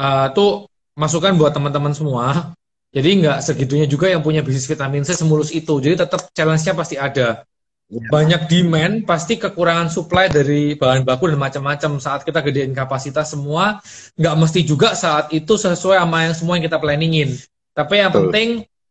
Uh, 0.00 0.26
tuh 0.32 0.50
masukan 0.96 1.36
buat 1.36 1.52
teman-teman 1.52 1.92
semua. 1.92 2.56
Jadi 2.90 3.22
nggak 3.22 3.38
segitunya 3.44 3.86
juga 3.86 4.10
yang 4.10 4.24
punya 4.24 4.42
bisnis 4.42 4.66
vitamin 4.66 5.06
C 5.06 5.14
semulus 5.14 5.54
itu. 5.54 5.78
Jadi 5.78 5.94
tetap 6.00 6.32
challenge-nya 6.34 6.74
pasti 6.74 6.96
ada. 6.98 7.44
Ya. 7.90 8.06
Banyak 8.10 8.50
demand, 8.50 8.94
pasti 9.06 9.38
kekurangan 9.38 9.92
supply 9.92 10.26
dari 10.32 10.74
bahan 10.74 11.06
baku 11.06 11.30
dan 11.30 11.38
macam-macam. 11.38 12.02
Saat 12.02 12.26
kita 12.26 12.42
gedein 12.42 12.74
kapasitas 12.74 13.30
semua, 13.30 13.78
nggak 14.18 14.34
mesti 14.40 14.60
juga 14.66 14.96
saat 14.96 15.30
itu 15.30 15.54
sesuai 15.54 16.00
sama 16.00 16.26
yang 16.26 16.34
semua 16.34 16.58
yang 16.58 16.66
kita 16.66 16.80
planningin. 16.82 17.30
Tapi 17.76 17.94
yang 18.02 18.10
Betul. 18.10 18.22
penting 18.32 18.48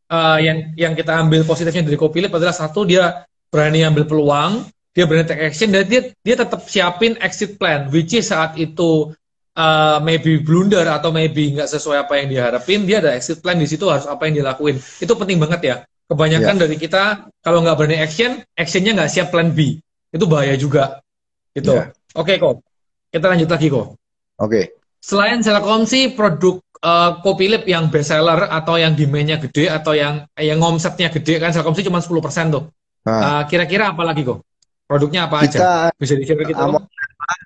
uh, 0.09 0.37
yang 0.41 0.73
yang 0.75 0.93
kita 0.97 1.15
ambil 1.15 1.45
positifnya 1.45 1.85
dari 1.85 1.97
Kopilip 1.97 2.33
adalah 2.33 2.53
satu 2.53 2.83
dia 2.83 3.23
berani 3.49 3.85
ambil 3.85 4.05
peluang, 4.09 4.65
dia 4.91 5.05
berani 5.05 5.25
take 5.25 5.53
action 5.53 5.69
dan 5.69 5.85
dia 5.85 6.11
dia 6.21 6.35
tetap 6.35 6.65
siapin 6.65 7.15
exit 7.21 7.55
plan, 7.55 7.87
which 7.93 8.13
is 8.17 8.29
saat 8.29 8.57
itu 8.57 9.13
uh, 9.55 9.97
maybe 10.01 10.41
blunder 10.41 10.85
atau 10.89 11.13
maybe 11.13 11.53
nggak 11.53 11.69
sesuai 11.69 12.09
apa 12.09 12.13
yang 12.19 12.27
diharapin, 12.33 12.85
dia 12.85 13.01
ada 13.01 13.15
exit 13.15 13.39
plan 13.39 13.57
di 13.57 13.69
situ 13.69 13.85
harus 13.87 14.09
apa 14.09 14.27
yang 14.27 14.43
dilakuin. 14.43 14.77
Itu 14.99 15.13
penting 15.15 15.37
banget 15.39 15.61
ya. 15.63 15.75
Kebanyakan 16.09 16.57
yeah. 16.57 16.61
dari 16.65 16.75
kita 16.81 17.03
kalau 17.45 17.61
nggak 17.61 17.77
berani 17.77 18.01
action, 18.01 18.41
actionnya 18.57 18.97
nggak 18.97 19.11
siap 19.13 19.29
plan 19.29 19.53
B. 19.53 19.77
Itu 20.09 20.25
bahaya 20.25 20.57
juga. 20.57 21.05
Gitu. 21.53 21.69
Yeah. 21.69 21.93
Oke 22.17 22.33
okay, 22.33 22.41
kok. 22.41 22.65
Kita 23.13 23.25
lanjut 23.29 23.49
lagi 23.49 23.67
kok. 23.69 23.77
Oke. 23.77 23.93
Okay. 24.41 24.65
Selain 24.99 25.39
sih 25.87 26.11
produk 26.11 26.59
uh, 26.83 27.19
kopi 27.23 27.51
lip 27.51 27.63
yang 27.67 27.87
best 27.87 28.11
seller 28.11 28.47
atau 28.47 28.75
yang 28.79 28.95
demandnya 28.95 29.39
gede 29.39 29.71
atau 29.71 29.95
yang 29.95 30.27
yang 30.35 30.59
omsetnya 30.59 31.11
gede 31.11 31.39
kan 31.39 31.51
sih 31.55 31.85
cuma 31.87 31.99
10% 32.03 32.55
tuh. 32.55 32.63
Nah. 33.07 33.41
Uh, 33.41 33.43
kira-kira 33.47 33.95
apa 33.95 34.03
lagi 34.03 34.27
kok? 34.27 34.43
Produknya 34.89 35.29
apa 35.29 35.45
kita, 35.45 35.93
aja? 35.93 35.95
Bisa 35.95 36.17
di-share 36.17 36.41
kita? 36.43 36.65
Amok, 36.65 36.89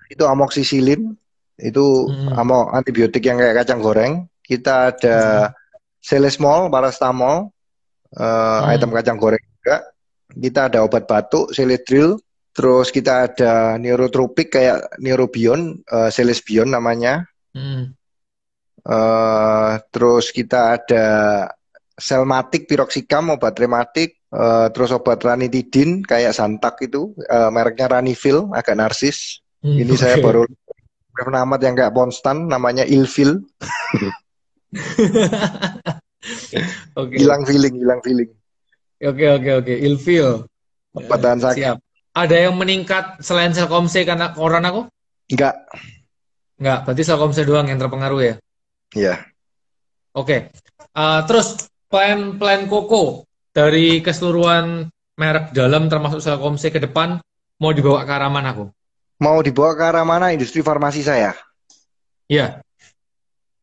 itu 0.07 0.23
amoksisilin, 0.23 1.11
itu 1.59 1.85
hmm. 2.07 2.39
amok 2.39 2.71
antibiotik 2.71 3.23
yang 3.27 3.35
kayak 3.35 3.63
kacang 3.63 3.83
goreng. 3.83 4.13
Kita 4.39 4.95
ada 4.95 5.17
hmm. 5.51 5.53
Selesmol, 5.99 6.71
paracetamol, 6.71 7.51
uh, 8.15 8.23
hmm. 8.63 8.71
item 8.71 8.89
kacang 8.95 9.17
goreng 9.19 9.43
juga. 9.59 9.83
Kita 10.33 10.71
ada 10.71 10.87
obat 10.87 11.05
batuk, 11.05 11.51
Seledril, 11.53 12.17
terus 12.55 12.89
kita 12.89 13.29
ada 13.29 13.75
neurotropik 13.77 14.55
kayak 14.55 14.97
Neurobion, 15.03 15.83
uh, 15.91 16.09
Selesbion 16.09 16.71
namanya. 16.71 17.27
Hmm. 17.53 17.93
Uh, 18.83 19.79
terus 19.93 20.33
kita 20.33 20.75
ada 20.75 21.05
Selmatik, 21.93 22.65
Piroxicam, 22.67 23.37
obat 23.37 23.55
rematik, 23.55 24.23
Uh, 24.33 24.65
terus 24.73 24.89
obat 24.89 25.21
ranitidin 25.21 26.01
kayak 26.01 26.33
Santak 26.33 26.81
itu 26.81 27.13
uh, 27.29 27.53
mereknya 27.53 27.85
Ranifil 27.85 28.49
agak 28.49 28.73
narsis. 28.73 29.45
Hmm, 29.61 29.77
Ini 29.77 29.93
okay. 29.93 30.01
saya 30.01 30.15
baru 30.25 30.41
penamat 31.13 31.61
yang 31.61 31.77
kayak 31.77 31.93
Ponstan 31.93 32.49
namanya 32.49 32.81
Ilfil. 32.81 33.37
okay. 36.97 37.17
Hilang 37.21 37.45
feeling, 37.45 37.77
hilang 37.77 38.01
feeling. 38.01 38.33
Oke 39.05 39.21
okay, 39.21 39.29
oke 39.29 39.45
okay, 39.45 39.53
oke, 39.53 39.69
okay. 39.69 39.77
Ilfil. 39.85 40.29
Obatan 40.97 41.37
sakit. 41.37 41.61
Siap. 41.61 41.77
Ada 42.17 42.49
yang 42.49 42.57
meningkat 42.57 43.21
selain 43.21 43.53
Selkomse 43.53 44.01
karena 44.01 44.33
corona 44.33 44.73
kok? 44.73 44.89
Enggak. 45.29 45.61
Enggak, 46.57 46.85
berarti 46.85 47.03
Selkomse 47.03 47.41
doang 47.43 47.65
yang 47.67 47.79
terpengaruh 47.81 48.21
ya? 48.21 48.35
Iya. 48.93 49.15
Oke. 50.13 50.27
Okay. 50.27 50.39
Uh, 50.93 51.25
terus 51.25 51.69
plan 51.89 52.37
plan 52.37 52.69
Koko 52.69 53.25
dari 53.53 54.01
keseluruhan 54.01 54.89
merek 55.17 55.53
dalam 55.53 55.89
termasuk 55.89 56.21
Selkomse 56.21 56.69
ke 56.69 56.81
depan 56.81 57.21
mau 57.61 57.71
dibawa 57.73 58.05
ke 58.05 58.11
arah 58.13 58.29
mana 58.29 58.53
aku? 58.53 58.65
Mau 59.21 59.39
dibawa 59.45 59.77
ke 59.77 59.83
arah 59.85 60.05
mana 60.05 60.33
industri 60.33 60.65
farmasi 60.65 61.05
saya? 61.05 61.37
Iya. 62.29 62.61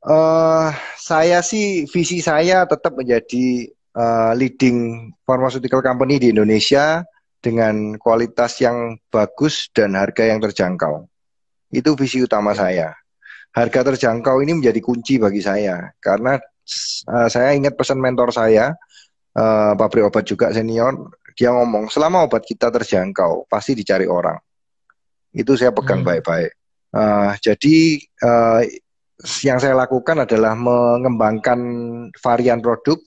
Uh, 0.00 0.72
saya 0.96 1.44
sih 1.44 1.85
visi 1.85 2.24
saya 2.24 2.64
tetap 2.64 2.96
menjadi 2.96 3.68
uh, 3.92 4.33
leading 4.33 5.11
pharmaceutical 5.29 5.85
company 5.85 6.16
di 6.16 6.33
Indonesia 6.33 7.05
dengan 7.40 7.96
kualitas 8.00 8.61
yang 8.62 8.96
bagus 9.11 9.68
dan 9.74 9.98
harga 9.98 10.24
yang 10.24 10.38
terjangkau. 10.38 11.10
Itu 11.70 11.94
visi 11.94 12.20
utama 12.20 12.52
saya. 12.52 12.92
Harga 13.50 13.83
terjangkau 13.94 14.42
ini 14.42 14.62
menjadi 14.62 14.78
kunci 14.78 15.18
bagi 15.18 15.42
saya 15.42 15.90
karena 15.98 16.38
uh, 17.11 17.26
saya 17.26 17.50
ingat 17.54 17.74
pesan 17.74 17.98
mentor 17.98 18.30
saya, 18.30 18.70
uh, 19.35 19.72
pabrik 19.74 20.06
obat 20.06 20.22
juga 20.22 20.54
senior, 20.54 21.11
dia 21.35 21.50
ngomong 21.50 21.90
selama 21.90 22.26
obat 22.26 22.46
kita 22.46 22.70
terjangkau 22.70 23.50
pasti 23.50 23.74
dicari 23.74 24.06
orang. 24.06 24.38
Itu 25.35 25.59
saya 25.59 25.74
pegang 25.74 26.02
hmm. 26.02 26.09
baik-baik. 26.11 26.52
Hmm. 26.94 26.98
Uh, 26.98 27.30
jadi 27.42 27.76
uh, 28.22 28.61
yang 29.44 29.59
saya 29.61 29.76
lakukan 29.76 30.24
adalah 30.24 30.56
mengembangkan 30.56 31.61
varian 32.18 32.59
produk, 32.64 32.98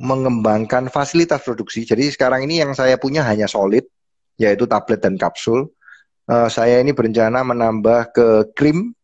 mengembangkan 0.00 0.90
fasilitas 0.90 1.40
produksi. 1.44 1.86
Jadi 1.86 2.10
sekarang 2.10 2.44
ini 2.44 2.60
yang 2.60 2.72
saya 2.74 2.98
punya 2.98 3.22
hanya 3.22 3.46
solid, 3.46 3.86
yaitu 4.40 4.66
tablet 4.66 5.00
dan 5.00 5.14
kapsul. 5.14 5.70
Uh, 6.22 6.46
saya 6.46 6.78
ini 6.78 6.94
berencana 6.94 7.42
menambah 7.42 8.14
ke 8.14 8.28
krim 8.54 8.94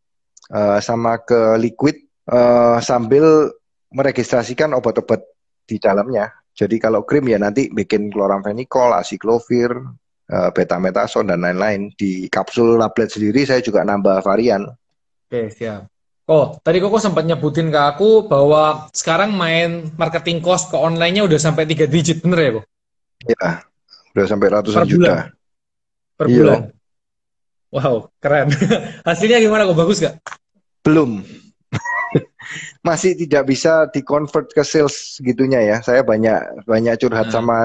uh, 0.55 0.79
sama 0.79 1.19
ke 1.19 1.59
liquid 1.59 1.99
uh, 2.31 2.79
sambil 2.79 3.51
meregistrasikan 3.91 4.71
obat-obat 4.77 5.27
di 5.67 5.83
dalamnya. 5.83 6.31
Jadi 6.55 6.79
kalau 6.79 7.03
krim 7.03 7.27
ya 7.31 7.39
nanti 7.39 7.71
bikin 7.71 8.11
chloramphenicol, 8.11 8.95
asiklovir, 8.95 9.71
uh, 10.31 10.51
betametason 10.55 11.31
dan 11.31 11.43
lain-lain. 11.43 11.91
Di 11.95 12.27
kapsul 12.31 12.79
tablet 12.79 13.11
sendiri 13.11 13.43
saya 13.47 13.63
juga 13.63 13.83
nambah 13.83 14.23
varian. 14.23 14.67
Oke, 15.29 15.51
siap. 15.55 15.87
Oh, 16.29 16.61
tadi 16.61 16.77
Koko 16.77 17.01
sempat 17.01 17.25
nyebutin 17.25 17.73
ke 17.73 17.81
aku 17.81 18.29
bahwa 18.29 18.93
sekarang 18.93 19.33
main 19.33 19.89
marketing 19.97 20.45
cost 20.45 20.69
ke 20.69 20.77
online-nya 20.77 21.25
udah 21.25 21.41
sampai 21.41 21.65
tiga 21.65 21.89
digit, 21.89 22.21
bener 22.21 22.39
ya, 22.39 22.51
Kok? 22.53 22.65
Iya, 23.33 23.49
udah 24.13 24.25
sampai 24.29 24.49
ratusan 24.53 24.85
per 24.85 24.91
juta. 24.93 25.15
Per 26.21 26.27
iya. 26.29 26.78
Wow, 27.69 28.09
keren. 28.17 28.49
Hasilnya 29.09 29.45
gimana, 29.45 29.69
Kok? 29.69 29.77
Bagus 29.77 30.01
gak? 30.01 30.17
Belum 30.81 31.21
masih 32.89 33.13
tidak 33.13 33.45
bisa 33.45 33.85
di-convert 33.93 34.49
ke 34.49 34.65
sales 34.65 35.21
gitunya 35.21 35.61
ya. 35.61 35.77
Saya 35.85 36.01
banyak 36.01 36.65
banyak 36.65 36.97
curhat 36.97 37.29
hmm. 37.29 37.35
sama 37.35 37.57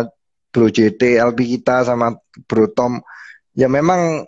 Bro 0.52 0.70
JT, 0.70 1.18
LP 1.18 1.58
kita 1.60 1.88
sama 1.88 2.20
Bro 2.46 2.76
Tom. 2.76 3.00
Ya 3.56 3.72
memang 3.72 4.28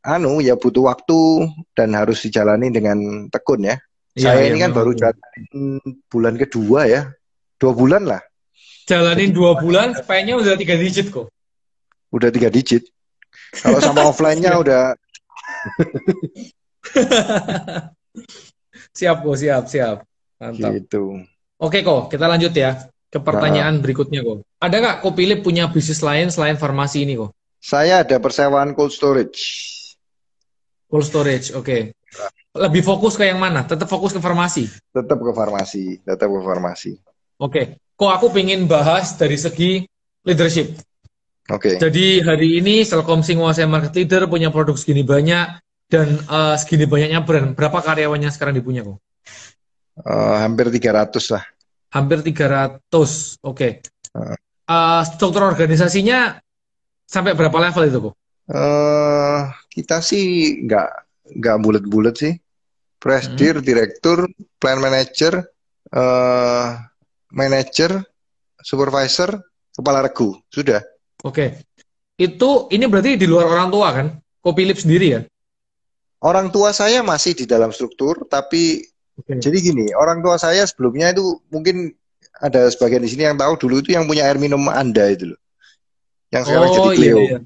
anu 0.00 0.38
ya 0.40 0.54
butuh 0.56 0.88
waktu 0.88 1.50
dan 1.76 1.92
harus 1.92 2.22
dijalani 2.22 2.70
dengan 2.70 3.26
tekun 3.28 3.66
ya. 3.66 3.76
ya 4.14 4.30
Saya 4.30 4.46
ya, 4.46 4.54
ini 4.54 4.58
kan 4.62 4.72
baru 4.72 4.94
jalan 4.94 5.18
bulan 6.06 6.34
kedua 6.38 6.86
ya. 6.86 7.02
Dua 7.60 7.76
bulan 7.76 8.08
lah. 8.08 8.22
Jalanin 8.88 9.30
dua 9.36 9.58
bulan, 9.60 9.92
supaya 9.92 10.24
udah 10.32 10.56
tiga 10.56 10.74
digit 10.74 11.12
kok. 11.12 11.28
Udah 12.10 12.32
tiga 12.32 12.48
digit. 12.48 12.88
Kalau 13.50 13.82
sama 13.82 14.06
offline-nya 14.06 14.54
udah 14.62 14.94
siap 18.98 19.16
kok, 19.22 19.36
siap, 19.36 19.64
siap. 19.66 20.06
Mantap. 20.40 20.72
Gitu. 20.78 21.20
Oke 21.60 21.84
kok, 21.84 22.08
kita 22.08 22.24
lanjut 22.24 22.54
ya 22.56 22.88
ke 23.10 23.18
pertanyaan 23.18 23.78
nah. 23.78 23.82
berikutnya 23.82 24.22
kok. 24.22 24.46
Ada 24.62 24.76
nggak 24.80 24.96
kok 25.02 25.14
pilih 25.18 25.42
punya 25.42 25.68
bisnis 25.68 26.00
lain 26.00 26.30
selain 26.30 26.56
farmasi 26.56 27.04
ini 27.04 27.18
kok? 27.18 27.34
Saya 27.60 28.00
ada 28.00 28.16
persewaan 28.16 28.72
cold 28.72 28.94
storage. 28.94 29.42
Cold 30.88 31.04
storage, 31.04 31.52
oke. 31.52 31.66
Okay. 31.66 31.92
Lebih 32.50 32.82
fokus 32.82 33.14
ke 33.14 33.28
yang 33.28 33.38
mana? 33.38 33.62
Tetap 33.62 33.86
fokus 33.86 34.10
ke 34.10 34.18
farmasi? 34.18 34.66
Tetap 34.90 35.18
ke 35.20 35.32
farmasi, 35.36 36.02
tetap 36.02 36.28
ke 36.32 36.40
farmasi. 36.40 36.98
Oke, 37.38 37.52
okay. 37.52 37.64
kok 37.94 38.10
aku 38.10 38.26
pengen 38.34 38.66
bahas 38.66 39.14
dari 39.14 39.38
segi 39.38 39.86
leadership. 40.24 40.80
Oke. 41.50 41.74
Okay. 41.74 41.82
Jadi 41.82 42.22
hari 42.22 42.62
ini 42.62 42.86
Telkomsing 42.86 43.42
menguasai 43.42 43.66
market 43.66 43.92
leader, 43.98 44.30
punya 44.30 44.54
produk 44.54 44.78
segini 44.78 45.02
banyak, 45.02 45.58
dan 45.90 46.22
uh, 46.30 46.54
segini 46.54 46.86
banyaknya 46.86 47.26
brand. 47.26 47.58
Berapa 47.58 47.82
karyawannya 47.82 48.30
sekarang 48.30 48.54
dipunya 48.54 48.86
kok? 48.86 49.02
Uh, 49.98 50.38
hampir 50.38 50.70
300 50.70 51.34
lah. 51.34 51.44
Hampir 51.90 52.22
300, 52.22 52.78
oke. 52.86 53.26
Okay. 53.42 53.82
Uh. 54.14 54.38
Uh, 54.70 55.02
struktur 55.02 55.42
organisasinya 55.42 56.38
sampai 57.02 57.34
berapa 57.34 57.58
level 57.58 57.82
itu, 57.90 57.98
Bu? 57.98 58.10
Uh, 58.46 59.50
kita 59.66 59.98
sih 59.98 60.58
nggak 60.62 60.88
nggak 61.34 61.56
bulat-bulat 61.58 62.14
sih. 62.14 62.34
Presidir, 63.00 63.58
hmm. 63.58 63.66
direktur, 63.66 64.28
plan 64.60 64.78
manager, 64.78 65.42
uh, 65.90 66.78
manager, 67.32 68.04
supervisor, 68.60 69.40
kepala 69.72 70.04
regu, 70.04 70.36
sudah. 70.52 70.84
Oke. 71.22 71.34
Okay. 71.34 71.48
Itu 72.20 72.68
ini 72.72 72.84
berarti 72.84 73.16
di 73.16 73.24
luar 73.24 73.48
orang 73.48 73.68
tua 73.72 73.88
kan? 73.92 74.06
Kopi 74.40 74.64
Lip 74.64 74.80
sendiri 74.80 75.06
ya? 75.16 75.20
Orang 76.20 76.52
tua 76.52 76.72
saya 76.76 77.00
masih 77.00 77.32
di 77.32 77.48
dalam 77.48 77.72
struktur, 77.72 78.28
tapi 78.28 78.90
Okay. 79.20 79.36
Jadi 79.36 79.58
gini, 79.60 79.86
orang 79.92 80.24
tua 80.24 80.40
saya 80.40 80.64
sebelumnya 80.64 81.12
itu 81.12 81.36
mungkin 81.52 81.92
ada 82.40 82.72
sebagian 82.72 83.04
di 83.04 83.10
sini 83.12 83.28
yang 83.28 83.36
tahu 83.36 83.52
dulu 83.60 83.84
itu 83.84 83.92
yang 83.92 84.08
punya 84.08 84.24
air 84.24 84.40
minum 84.40 84.64
Anda 84.72 85.12
itu 85.12 85.36
loh. 85.36 85.40
Yang 86.32 86.42
sekarang 86.48 86.68
oh, 86.70 86.74
jadi 86.74 86.88
iya, 86.88 86.96
Cleo. 86.96 87.16
Iya, 87.16 87.26
iya. 87.28 87.38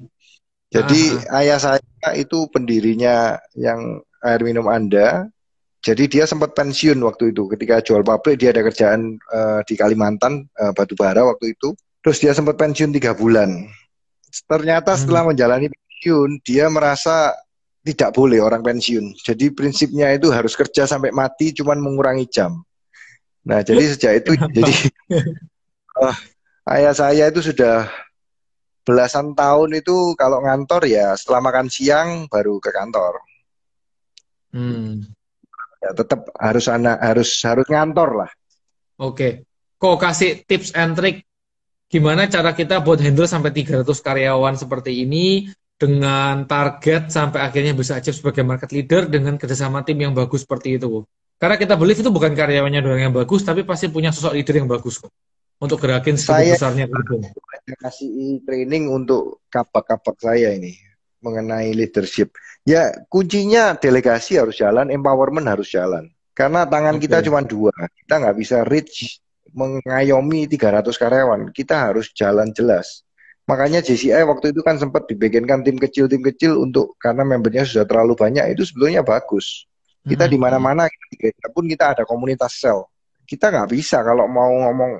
Jadi 0.75 1.01
Aha. 1.15 1.39
ayah 1.43 1.57
saya 1.59 2.09
itu 2.15 2.47
pendirinya 2.51 3.39
yang 3.59 3.99
air 4.23 4.41
minum 4.43 4.71
Anda. 4.71 5.27
Jadi 5.85 6.09
dia 6.09 6.25
sempat 6.25 6.57
pensiun 6.57 6.97
waktu 7.05 7.29
itu 7.29 7.45
ketika 7.53 7.77
jual 7.83 8.01
pabrik 8.01 8.41
dia 8.41 8.49
ada 8.49 8.65
kerjaan 8.65 9.21
uh, 9.29 9.61
di 9.69 9.77
Kalimantan 9.77 10.49
uh, 10.57 10.71
batu 10.73 10.97
bara 10.97 11.21
waktu 11.27 11.53
itu. 11.53 11.75
Terus 12.05 12.21
dia 12.21 12.37
sempat 12.37 12.53
pensiun 12.53 12.93
tiga 12.93 13.17
bulan. 13.17 13.65
Ternyata 14.45 14.93
setelah 14.93 15.25
hmm. 15.25 15.29
menjalani 15.33 15.67
pensiun 15.73 16.29
dia 16.45 16.69
merasa 16.69 17.33
tidak 17.81 18.13
boleh 18.13 18.45
orang 18.45 18.61
pensiun. 18.61 19.17
Jadi 19.25 19.49
prinsipnya 19.49 20.13
itu 20.13 20.29
harus 20.29 20.53
kerja 20.53 20.85
sampai 20.85 21.09
mati, 21.09 21.49
cuman 21.49 21.81
mengurangi 21.81 22.29
jam. 22.29 22.61
Nah, 23.41 23.65
jadi 23.65 23.89
sejak 23.89 24.13
itu 24.21 24.37
jadi 24.37 24.73
uh, 26.01 26.15
ayah 26.77 26.93
saya 26.93 27.29
itu 27.33 27.41
sudah 27.41 27.89
belasan 28.85 29.33
tahun 29.33 29.81
itu 29.81 30.13
kalau 30.13 30.45
ngantor 30.45 30.85
ya 30.85 31.17
setelah 31.17 31.41
makan 31.49 31.73
siang 31.73 32.29
baru 32.29 32.61
ke 32.61 32.69
kantor. 32.69 33.17
Hmm. 34.55 35.03
ya 35.83 35.91
tetap 35.91 36.31
harus 36.39 36.65
anak 36.71 37.01
harus 37.01 37.29
harus 37.41 37.65
ngantor 37.65 38.25
lah. 38.25 38.31
Oke. 39.01 39.45
Kok 39.81 39.97
kasih 39.97 40.45
tips 40.45 40.69
and 40.77 40.93
trick 40.93 41.25
gimana 41.95 42.27
cara 42.27 42.51
kita 42.51 42.83
buat 42.83 42.99
handle 42.99 43.23
sampai 43.23 43.55
300 43.55 43.87
karyawan 43.87 44.59
seperti 44.59 45.07
ini 45.07 45.47
dengan 45.79 46.43
target 46.43 47.07
sampai 47.07 47.39
akhirnya 47.39 47.71
bisa 47.71 47.95
achieve 47.95 48.19
sebagai 48.19 48.43
market 48.43 48.75
leader 48.75 49.07
dengan 49.07 49.39
kerjasama 49.39 49.79
tim 49.87 50.03
yang 50.03 50.11
bagus 50.11 50.43
seperti 50.43 50.75
itu. 50.75 51.07
Karena 51.39 51.55
kita 51.55 51.79
believe 51.79 52.03
itu 52.03 52.11
bukan 52.11 52.35
karyawannya 52.35 52.83
doang 52.83 52.99
yang 52.99 53.15
bagus, 53.15 53.47
tapi 53.47 53.63
pasti 53.63 53.87
punya 53.87 54.11
sosok 54.11 54.35
leader 54.35 54.59
yang 54.59 54.67
bagus 54.67 54.99
kok. 54.99 55.11
Untuk 55.55 55.79
gerakin 55.79 56.19
segitu 56.19 56.59
besarnya. 56.59 56.91
Saya 57.63 57.77
kasih 57.79 58.43
training 58.43 58.91
untuk 58.91 59.39
kapak-kapak 59.47 60.19
saya 60.19 60.51
ini 60.51 60.75
mengenai 61.23 61.71
leadership. 61.71 62.35
Ya 62.67 62.91
kuncinya 63.07 63.71
delegasi 63.79 64.35
harus 64.35 64.59
jalan, 64.59 64.91
empowerment 64.91 65.47
harus 65.47 65.71
jalan. 65.71 66.11
Karena 66.35 66.67
tangan 66.67 66.99
okay. 66.99 67.07
kita 67.07 67.23
cuma 67.23 67.39
dua, 67.39 67.71
kita 68.03 68.19
nggak 68.19 68.35
bisa 68.35 68.67
reach 68.67 69.23
mengayomi 69.55 70.45
300 70.51 70.91
karyawan. 70.99 71.41
Kita 71.55 71.89
harus 71.89 72.11
jalan 72.11 72.51
jelas. 72.51 73.01
Makanya 73.45 73.79
JCI 73.79 74.25
waktu 74.25 74.51
itu 74.51 74.61
kan 74.65 74.75
sempat 74.81 75.05
dibikinkan 75.05 75.61
tim 75.61 75.77
kecil-tim 75.77 76.19
kecil 76.25 76.57
untuk 76.59 76.97
karena 76.97 77.21
membernya 77.21 77.61
sudah 77.61 77.85
terlalu 77.85 78.17
banyak 78.17 78.57
itu 78.57 78.65
sebetulnya 78.65 79.05
bagus. 79.05 79.69
Kita 80.01 80.25
hmm. 80.25 80.33
di 80.33 80.37
mana-mana 80.37 80.83
kita 81.13 81.53
pun 81.53 81.69
kita 81.69 81.93
ada 81.93 82.03
komunitas 82.09 82.57
sel. 82.57 82.89
Kita 83.25 83.53
nggak 83.53 83.69
bisa 83.69 84.01
kalau 84.01 84.25
mau 84.25 84.49
ngomong 84.49 84.97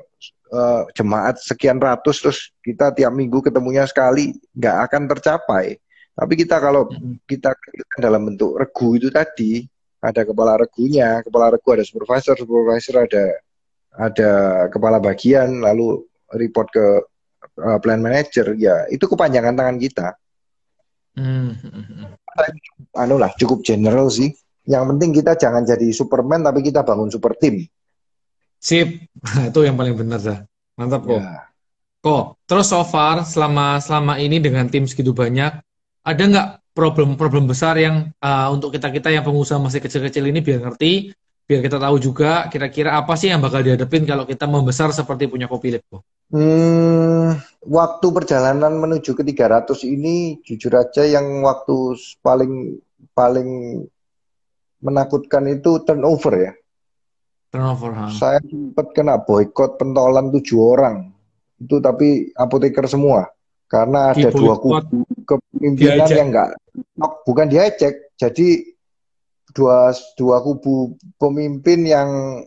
uh, 0.53 0.85
jemaat 0.93 1.41
sekian 1.41 1.81
ratus 1.81 2.21
terus 2.21 2.39
kita 2.61 2.93
tiap 2.93 3.13
minggu 3.13 3.41
ketemunya 3.41 3.85
sekali 3.89 4.37
nggak 4.53 4.77
akan 4.89 5.01
tercapai. 5.09 5.81
Tapi 6.13 6.33
kita 6.37 6.61
kalau 6.61 6.85
hmm. 6.85 7.25
kita 7.25 7.49
dalam 7.97 8.29
bentuk 8.29 8.61
regu 8.61 8.93
itu 8.93 9.09
tadi 9.09 9.65
ada 10.05 10.21
kepala 10.21 10.53
regunya, 10.61 11.25
kepala 11.25 11.49
regu 11.49 11.69
ada 11.73 11.81
supervisor, 11.81 12.37
supervisor 12.37 13.09
ada 13.09 13.41
ada 13.95 14.65
kepala 14.71 14.99
bagian, 14.99 15.63
lalu 15.63 16.03
report 16.35 16.67
ke 16.71 16.85
uh, 17.63 17.77
plan 17.79 17.99
manager, 17.99 18.55
ya 18.59 18.87
itu 18.91 19.07
kepanjangan 19.07 19.55
tangan 19.55 19.77
kita. 19.79 20.07
Hmm. 21.15 21.55
Anu 22.95 23.15
lah, 23.15 23.31
cukup 23.39 23.63
general 23.63 24.11
sih. 24.11 24.35
Yang 24.67 24.83
penting 24.95 25.09
kita 25.15 25.37
jangan 25.39 25.63
jadi 25.63 25.87
Superman, 25.95 26.43
tapi 26.43 26.59
kita 26.65 26.83
bangun 26.83 27.07
super 27.07 27.37
team. 27.39 27.63
Sip, 28.59 29.07
itu 29.49 29.59
yang 29.63 29.79
paling 29.79 29.95
benar 29.95 30.19
dah. 30.19 30.39
Mantap 30.75 31.07
kok. 31.07 31.21
Ya. 31.21 31.47
Kok, 32.05 32.23
terus 32.45 32.69
so 32.69 32.85
far 32.85 33.25
selama 33.25 33.81
selama 33.81 34.21
ini 34.21 34.37
dengan 34.37 34.69
tim 34.69 34.85
segitu 34.85 35.15
banyak, 35.15 35.57
ada 36.05 36.21
nggak 36.21 36.49
problem-problem 36.75 37.49
besar 37.49 37.79
yang 37.79 38.13
uh, 38.19 38.51
untuk 38.51 38.75
kita 38.75 38.91
kita 38.91 39.09
yang 39.09 39.23
pengusaha 39.25 39.57
masih 39.57 39.81
kecil-kecil 39.81 40.27
ini 40.29 40.43
biar 40.43 40.61
ngerti, 40.61 41.15
biar 41.45 41.61
kita 41.61 41.77
tahu 41.77 41.97
juga 42.01 42.49
kira-kira 42.49 42.97
apa 42.97 43.13
sih 43.13 43.29
yang 43.29 43.37
bakal 43.37 43.61
dihadapin 43.61 44.01
kalau 44.05 44.25
kita 44.25 44.49
membesar 44.49 44.89
seperti 44.89 45.29
punya 45.29 45.45
kopi 45.45 45.77
kok. 45.77 46.01
Hmm, 46.33 47.37
waktu 47.61 48.07
perjalanan 48.09 48.73
menuju 48.81 49.13
ke 49.13 49.21
300 49.21 49.85
ini 49.85 50.41
jujur 50.41 50.73
aja 50.73 51.05
yang 51.05 51.45
waktu 51.45 51.93
paling 52.25 52.81
paling 53.13 53.49
menakutkan 54.81 55.45
itu 55.53 55.85
turnover 55.85 56.33
ya. 56.33 56.53
Turnover, 57.53 57.93
ha. 57.93 58.09
Saya 58.09 58.41
sempat 58.41 58.89
kena 58.97 59.21
boykot 59.21 59.77
pentolan 59.77 60.33
tujuh 60.33 60.59
orang. 60.59 61.13
Itu 61.61 61.77
tapi 61.77 62.33
apoteker 62.33 62.89
semua 62.89 63.29
karena 63.65 64.13
ada 64.13 64.29
dua 64.29 64.55
kubu 64.61 65.03
kepemimpinan 65.25 66.09
yang 66.09 66.29
enggak 66.29 66.49
bukan 67.25 67.49
diajak 67.49 68.13
jadi 68.13 68.74
dua 69.55 69.95
dua 70.19 70.43
kubu 70.43 70.99
pemimpin 71.15 71.87
yang 71.87 72.43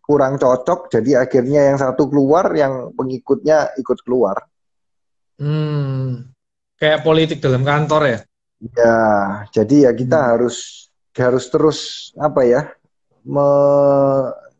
kurang 0.00 0.40
cocok 0.40 0.88
jadi 0.88 1.28
akhirnya 1.28 1.70
yang 1.70 1.78
satu 1.78 2.08
keluar 2.08 2.48
yang 2.56 2.96
pengikutnya 2.96 3.76
ikut 3.76 4.00
keluar 4.02 4.48
hmm 5.36 6.32
kayak 6.80 7.04
politik 7.04 7.44
dalam 7.44 7.60
kantor 7.60 8.02
ya 8.08 8.24
ya 8.72 8.96
jadi 9.52 9.92
ya 9.92 9.92
kita 9.92 10.16
hmm. 10.16 10.28
harus 10.32 10.88
harus 11.12 11.52
terus 11.52 11.78
apa 12.16 12.40
ya 12.48 12.72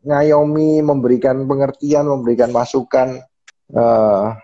mengayomi 0.04 0.84
memberikan 0.84 1.48
pengertian 1.48 2.04
memberikan 2.04 2.52
masukan 2.52 3.24
uh, 3.72 4.36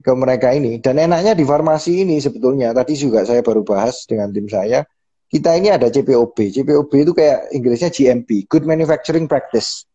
ke 0.00 0.12
mereka 0.16 0.56
ini. 0.56 0.80
Dan 0.80 0.96
enaknya 0.98 1.36
di 1.36 1.44
farmasi 1.44 2.08
ini 2.08 2.16
sebetulnya 2.20 2.72
tadi 2.72 2.96
juga 2.96 3.24
saya 3.24 3.44
baru 3.44 3.62
bahas 3.62 4.08
dengan 4.08 4.32
tim 4.32 4.48
saya. 4.48 4.84
Kita 5.30 5.54
ini 5.54 5.70
ada 5.70 5.86
CPOB. 5.86 6.34
CPOB 6.50 6.92
itu 7.06 7.12
kayak 7.14 7.54
Inggrisnya 7.54 7.94
GMP, 7.94 8.50
Good 8.50 8.66
Manufacturing 8.66 9.30
Practice. 9.30 9.86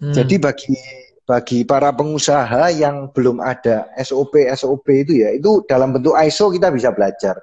Hmm. 0.00 0.16
Jadi 0.16 0.40
bagi 0.40 0.72
bagi 1.22 1.62
para 1.68 1.92
pengusaha 1.92 2.72
yang 2.72 3.12
belum 3.12 3.38
ada 3.38 3.92
SOP 4.00 4.48
SOP 4.56 4.88
itu 4.90 5.22
ya, 5.22 5.30
itu 5.36 5.60
dalam 5.68 5.92
bentuk 5.92 6.16
ISO 6.16 6.48
kita 6.48 6.72
bisa 6.72 6.88
belajar. 6.90 7.36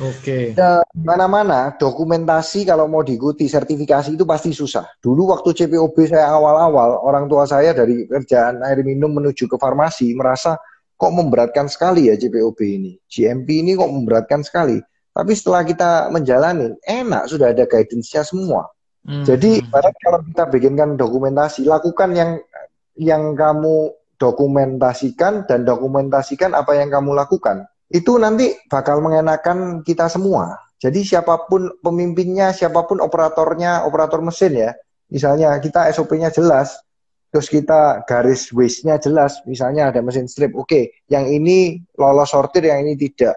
Oke. 0.00 0.56
Okay. 0.56 0.96
mana-mana 0.96 1.76
dokumentasi 1.76 2.64
kalau 2.64 2.88
mau 2.88 3.04
diikuti 3.04 3.44
sertifikasi 3.44 4.16
itu 4.16 4.24
pasti 4.24 4.56
susah. 4.56 4.88
Dulu 4.96 5.36
waktu 5.36 5.52
CPOB 5.52 6.08
saya 6.08 6.32
awal-awal, 6.32 7.04
orang 7.04 7.28
tua 7.28 7.44
saya 7.44 7.76
dari 7.76 8.08
kerjaan 8.08 8.64
air 8.64 8.80
minum 8.80 9.12
menuju 9.12 9.44
ke 9.44 9.60
farmasi 9.60 10.16
merasa 10.16 10.56
kok 10.96 11.12
memberatkan 11.12 11.68
sekali 11.68 12.08
ya 12.08 12.16
JPOB 12.16 12.58
ini. 12.64 12.92
GMP 13.04 13.60
ini 13.60 13.76
kok 13.76 13.92
memberatkan 13.92 14.40
sekali. 14.40 14.80
Tapi 15.10 15.32
setelah 15.34 15.66
kita 15.66 15.90
menjalani, 16.14 16.78
enak 16.86 17.26
sudah 17.26 17.50
ada 17.50 17.66
guidance-nya 17.66 18.22
semua. 18.22 18.70
Hmm. 19.02 19.24
Jadi 19.26 19.64
barat 19.66 19.96
kalau 19.98 20.20
kita 20.22 20.44
bikinkan 20.46 20.94
dokumentasi, 20.94 21.66
lakukan 21.66 22.14
yang 22.14 22.30
yang 23.00 23.34
kamu 23.34 23.90
dokumentasikan 24.20 25.48
dan 25.48 25.64
dokumentasikan 25.64 26.52
apa 26.52 26.76
yang 26.76 26.92
kamu 26.92 27.16
lakukan. 27.16 27.64
Itu 27.90 28.20
nanti 28.20 28.54
bakal 28.68 29.02
mengenakan 29.02 29.82
kita 29.82 30.06
semua. 30.06 30.54
Jadi 30.80 31.04
siapa 31.04 31.48
pun 31.48 31.68
pemimpinnya, 31.80 32.52
siapa 32.54 32.86
pun 32.86 33.02
operatornya, 33.02 33.84
operator 33.88 34.20
mesin 34.22 34.56
ya. 34.56 34.70
Misalnya 35.10 35.58
kita 35.58 35.90
SOP-nya 35.90 36.30
jelas, 36.30 36.78
terus 37.34 37.50
kita 37.50 38.06
garis 38.06 38.48
waste-nya 38.54 38.96
jelas, 39.02 39.42
misalnya 39.44 39.90
ada 39.90 40.00
mesin 40.00 40.30
strip, 40.30 40.54
oke, 40.54 40.70
okay, 40.70 40.94
yang 41.10 41.26
ini 41.26 41.82
lolos 41.98 42.30
sortir, 42.30 42.70
yang 42.70 42.86
ini 42.86 42.94
tidak. 42.94 43.34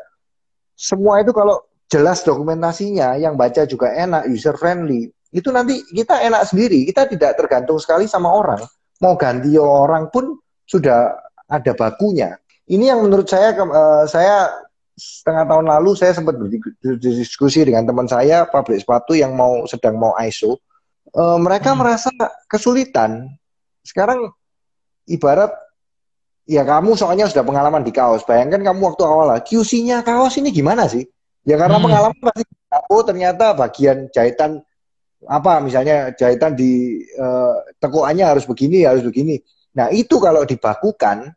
Semua 0.83 1.23
itu 1.23 1.31
kalau 1.31 1.63
jelas 1.87 2.27
dokumentasinya, 2.27 3.15
yang 3.15 3.39
baca 3.39 3.63
juga 3.63 3.95
enak, 3.95 4.27
user 4.27 4.59
friendly, 4.59 5.07
itu 5.31 5.47
nanti 5.47 5.79
kita 5.95 6.19
enak 6.19 6.51
sendiri, 6.51 6.83
kita 6.91 7.07
tidak 7.07 7.39
tergantung 7.39 7.79
sekali 7.79 8.03
sama 8.03 8.27
orang. 8.27 8.59
Mau 8.99 9.15
ganti 9.15 9.55
orang 9.55 10.11
pun 10.11 10.35
sudah 10.67 11.15
ada 11.47 11.71
bakunya. 11.71 12.35
Ini 12.67 12.91
yang 12.91 13.07
menurut 13.07 13.31
saya, 13.31 13.55
uh, 13.55 14.03
saya 14.03 14.51
setengah 14.93 15.47
tahun 15.47 15.65
lalu 15.71 15.91
saya 15.97 16.13
sempat 16.13 16.35
berdiskusi 16.37 17.65
dengan 17.65 17.87
teman 17.87 18.05
saya 18.05 18.45
pabrik 18.45 18.83
sepatu 18.83 19.17
yang 19.17 19.33
mau 19.33 19.63
sedang 19.65 19.95
mau 19.95 20.13
ISO. 20.19 20.59
Uh, 21.13 21.39
mereka 21.39 21.71
hmm. 21.73 21.79
merasa 21.79 22.11
kesulitan 22.45 23.31
sekarang 23.83 24.31
ibarat 25.05 25.51
ya 26.43 26.63
kamu 26.67 26.95
soalnya 26.99 27.27
sudah 27.27 27.43
pengalaman 27.43 27.83
di 27.83 27.91
kaos. 27.95 28.23
Bayangkan 28.27 28.61
kamu 28.61 28.93
waktu 28.93 29.03
awal 29.07 29.27
lah, 29.35 29.39
QC-nya 29.43 30.03
kaos 30.03 30.35
ini 30.39 30.51
gimana 30.51 30.87
sih? 30.87 31.03
Ya 31.43 31.59
karena 31.59 31.79
hmm. 31.79 31.85
pengalaman 31.85 32.19
pasti 32.23 32.43
oh 32.89 33.03
ternyata 33.03 33.51
bagian 33.53 34.07
jahitan 34.09 34.63
apa 35.23 35.63
misalnya 35.63 36.11
jahitan 36.15 36.55
di 36.55 37.03
uh, 37.15 37.63
tekoannya 37.79 38.25
harus 38.27 38.43
begini, 38.47 38.83
harus 38.83 39.03
begini. 39.03 39.39
Nah, 39.73 39.89
itu 39.89 40.19
kalau 40.21 40.43
dibakukan 40.45 41.33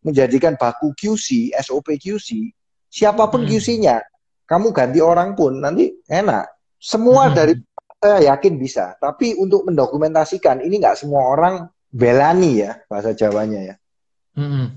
menjadikan 0.00 0.54
baku 0.54 0.94
QC, 0.94 1.52
SOP 1.60 1.98
QC, 1.98 2.54
siapa 2.86 3.26
pun 3.26 3.42
hmm. 3.44 3.50
QC-nya, 3.50 3.96
kamu 4.46 4.70
ganti 4.70 5.02
orang 5.02 5.34
pun 5.34 5.58
nanti 5.58 5.90
enak. 6.06 6.46
Semua 6.78 7.28
hmm. 7.28 7.34
dari 7.34 7.54
saya 7.98 8.18
yakin 8.34 8.54
bisa, 8.60 8.94
tapi 9.02 9.34
untuk 9.34 9.66
mendokumentasikan 9.66 10.62
ini 10.62 10.78
nggak 10.78 10.94
semua 10.94 11.26
orang 11.34 11.66
belani 11.90 12.62
ya 12.62 12.78
bahasa 12.86 13.16
Jawanya 13.16 13.74
ya. 13.74 13.74
Hmm. 14.36 14.76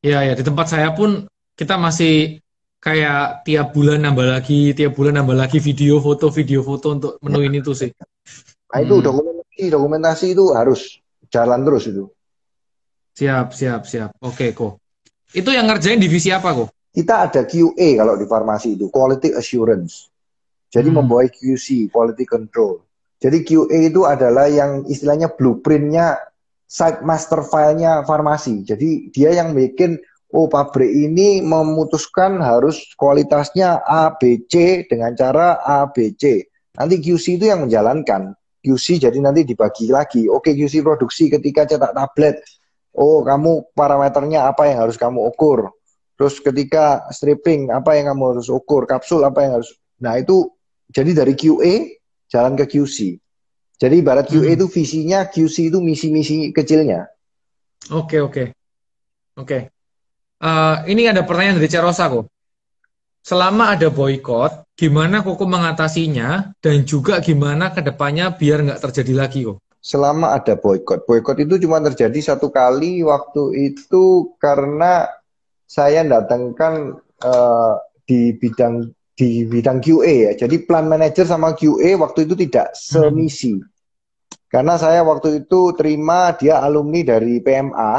Ya 0.00 0.22
ya 0.22 0.38
di 0.38 0.46
tempat 0.46 0.70
saya 0.70 0.94
pun 0.94 1.26
kita 1.58 1.74
masih 1.76 2.38
kayak 2.78 3.42
tiap 3.42 3.74
bulan 3.74 4.04
nambah 4.04 4.26
lagi, 4.38 4.70
tiap 4.76 4.94
bulan 4.94 5.18
nambah 5.18 5.34
lagi 5.34 5.58
video 5.58 5.98
foto 5.98 6.30
video 6.30 6.62
foto 6.62 6.94
untuk 6.94 7.12
menu 7.24 7.42
ini 7.42 7.58
tuh 7.58 7.74
sih. 7.74 7.90
Nah 8.70 8.78
itu 8.78 9.00
hmm. 9.00 9.04
dokumentasi 9.04 9.64
dokumentasi 9.70 10.26
itu 10.32 10.44
harus 10.54 10.80
jalan 11.32 11.66
terus 11.66 11.84
itu. 11.90 12.04
Siap 13.18 13.50
siap 13.54 13.82
siap. 13.86 14.10
Oke 14.22 14.54
kok. 14.54 14.78
Itu 15.34 15.50
yang 15.50 15.66
ngerjain 15.66 15.98
divisi 15.98 16.30
apa 16.30 16.54
kok? 16.54 16.70
Kita 16.94 17.26
ada 17.26 17.42
QA 17.42 17.98
kalau 17.98 18.14
di 18.14 18.26
farmasi 18.30 18.78
itu 18.78 18.86
quality 18.86 19.34
assurance. 19.34 20.10
Jadi 20.70 20.90
hmm. 20.90 20.98
membawa 21.02 21.26
QC 21.26 21.90
quality 21.90 22.22
control. 22.26 22.82
Jadi 23.18 23.46
QA 23.46 23.88
itu 23.88 24.04
adalah 24.04 24.50
yang 24.50 24.84
istilahnya 24.84 25.32
blueprintnya 25.32 26.33
site 26.74 27.06
master 27.06 27.46
filenya 27.46 28.02
farmasi. 28.02 28.66
Jadi 28.66 29.14
dia 29.14 29.30
yang 29.30 29.54
bikin 29.54 29.94
oh 30.34 30.50
pabrik 30.50 30.90
ini 30.90 31.38
memutuskan 31.38 32.42
harus 32.42 32.82
kualitasnya 32.98 33.78
A, 33.86 34.10
B, 34.18 34.42
C 34.50 34.82
dengan 34.90 35.14
cara 35.14 35.62
A, 35.62 35.86
B, 35.86 36.18
C. 36.18 36.50
Nanti 36.74 36.98
QC 36.98 37.38
itu 37.38 37.46
yang 37.46 37.62
menjalankan. 37.62 38.34
QC 38.58 38.98
jadi 39.06 39.18
nanti 39.22 39.46
dibagi 39.46 39.86
lagi. 39.94 40.26
Oke 40.26 40.58
QC 40.58 40.82
produksi 40.82 41.30
ketika 41.30 41.62
cetak 41.62 41.94
tablet, 41.94 42.42
oh 42.98 43.22
kamu 43.22 43.70
parameternya 43.78 44.50
apa 44.50 44.66
yang 44.66 44.82
harus 44.82 44.98
kamu 44.98 45.30
ukur. 45.30 45.70
Terus 46.18 46.42
ketika 46.42 47.06
stripping 47.14 47.70
apa 47.70 47.94
yang 47.94 48.10
kamu 48.10 48.34
harus 48.34 48.50
ukur, 48.50 48.90
kapsul 48.90 49.22
apa 49.22 49.46
yang 49.46 49.62
harus. 49.62 49.70
Nah 50.02 50.18
itu 50.18 50.50
jadi 50.90 51.22
dari 51.22 51.38
QA 51.38 51.94
jalan 52.26 52.58
ke 52.58 52.66
QC. 52.66 53.22
Jadi 53.84 54.00
ibarat 54.00 54.24
QA 54.32 54.48
hmm. 54.48 54.56
itu 54.56 54.66
visinya, 54.72 55.28
QC 55.28 55.68
itu 55.68 55.78
misi-misi 55.84 56.56
kecilnya. 56.56 57.04
Oke 57.92 58.16
oke 58.24 58.56
oke. 59.36 59.58
Uh, 60.40 60.80
ini 60.88 61.04
ada 61.04 61.20
pertanyaan 61.20 61.60
dari 61.60 61.68
Cerosa 61.68 62.08
kok. 62.08 62.32
Selama 63.20 63.76
ada 63.76 63.92
boykot, 63.92 64.72
gimana 64.72 65.20
Koko 65.20 65.44
mengatasinya 65.44 66.56
dan 66.64 66.84
juga 66.88 67.20
gimana 67.20 67.76
ke 67.76 67.84
depannya 67.84 68.32
biar 68.32 68.64
nggak 68.64 68.80
terjadi 68.88 69.12
lagi 69.12 69.44
kok? 69.44 69.60
Selama 69.84 70.32
ada 70.32 70.56
boykot, 70.56 71.04
boykot 71.04 71.44
itu 71.44 71.60
cuma 71.60 71.76
terjadi 71.84 72.16
satu 72.32 72.48
kali 72.48 73.04
waktu 73.04 73.68
itu 73.68 74.32
karena 74.40 75.12
saya 75.68 76.00
datangkan 76.08 77.04
uh, 77.20 77.76
di 78.08 78.32
bidang 78.32 78.88
di 79.12 79.44
bidang 79.44 79.84
QA 79.84 80.32
ya. 80.32 80.32
Jadi 80.44 80.64
plan 80.64 80.88
manager 80.88 81.28
sama 81.28 81.52
QA 81.52 82.00
waktu 82.00 82.24
itu 82.24 82.32
tidak 82.48 82.72
semisi. 82.72 83.60
Hmm. 83.60 83.73
Karena 84.54 84.78
saya 84.78 85.02
waktu 85.02 85.42
itu 85.42 85.74
terima 85.74 86.30
dia 86.38 86.62
alumni 86.62 87.02
dari 87.02 87.42
PMA. 87.42 87.92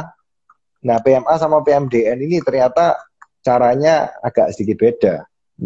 Nah, 0.87 0.97
PMA 1.03 1.35
sama 1.35 1.59
PMDN 1.59 2.15
ini 2.23 2.39
ternyata 2.39 2.95
caranya 3.43 4.15
agak 4.23 4.55
sedikit 4.55 4.79
beda. 4.79 5.15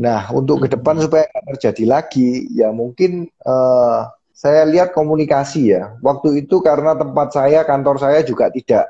Nah, 0.02 0.34
untuk 0.34 0.66
ke 0.66 0.68
depan 0.74 0.98
hmm. 0.98 1.06
supaya 1.06 1.30
tidak 1.30 1.46
terjadi 1.54 1.84
lagi, 1.86 2.30
ya 2.58 2.74
mungkin 2.74 3.30
uh, 3.46 4.10
saya 4.34 4.66
lihat 4.66 4.90
komunikasi 4.90 5.78
ya. 5.78 5.94
Waktu 6.02 6.42
itu 6.42 6.58
karena 6.66 6.98
tempat 6.98 7.38
saya, 7.38 7.62
kantor 7.70 8.02
saya 8.02 8.26
juga 8.26 8.50
tidak 8.50 8.90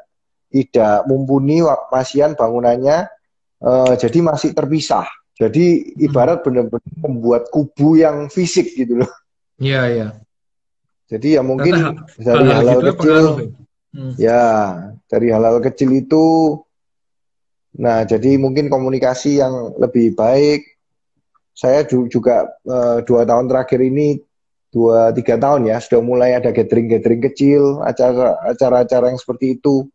tidak 0.56 1.04
mumpuni 1.04 1.60
masian 1.92 2.32
bangunannya, 2.32 3.12
uh, 3.60 3.94
jadi 4.00 4.24
masih 4.24 4.56
terpisah. 4.56 5.04
Jadi 5.36 6.00
ibarat 6.00 6.40
hmm. 6.40 6.46
benar-benar 6.48 6.96
membuat 7.04 7.44
kubu 7.52 8.00
yang 8.00 8.32
fisik 8.32 8.72
gitu 8.72 9.04
loh. 9.04 9.12
Iya, 9.60 9.84
iya. 9.92 10.08
Jadi 11.10 11.36
ya 11.36 11.42
mungkin 11.42 11.74
dari 12.22 12.46
hal-hal 12.54 12.80
gitu 12.86 12.94
kecil, 12.94 13.26
ya? 13.26 13.46
hmm. 13.98 14.14
ya 14.22 14.44
dari 15.10 15.28
hal-hal 15.34 15.58
kecil 15.66 15.90
itu 15.98 16.26
Nah, 17.78 18.02
jadi 18.04 18.36
mungkin 18.36 18.68
komunikasi 18.68 19.40
yang 19.40 19.78
lebih 19.78 20.18
baik. 20.18 20.66
Saya 21.54 21.84
juga 21.88 22.48
uh, 22.68 23.04
dua 23.04 23.28
tahun 23.28 23.52
terakhir 23.52 23.84
ini, 23.84 24.20
dua 24.72 25.12
tiga 25.16 25.36
tahun 25.36 25.68
ya, 25.68 25.78
sudah 25.84 26.02
mulai 26.04 26.36
ada 26.40 26.56
gathering-gathering 26.56 27.24
kecil, 27.30 27.84
acara-acara 27.84 29.12
yang 29.12 29.20
seperti 29.20 29.60
itu. 29.60 29.88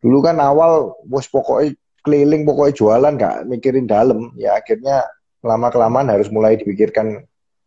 Dulu 0.00 0.18
kan 0.24 0.40
awal, 0.40 0.96
bos 1.04 1.28
pokoknya 1.28 1.76
keliling, 2.04 2.48
pokoknya 2.48 2.74
jualan, 2.76 3.12
nggak 3.20 3.36
mikirin 3.52 3.84
dalam. 3.84 4.32
Ya 4.40 4.56
akhirnya 4.56 5.04
lama 5.44 5.68
kelamaan 5.68 6.08
harus 6.08 6.32
mulai 6.32 6.56
dipikirkan 6.56 7.20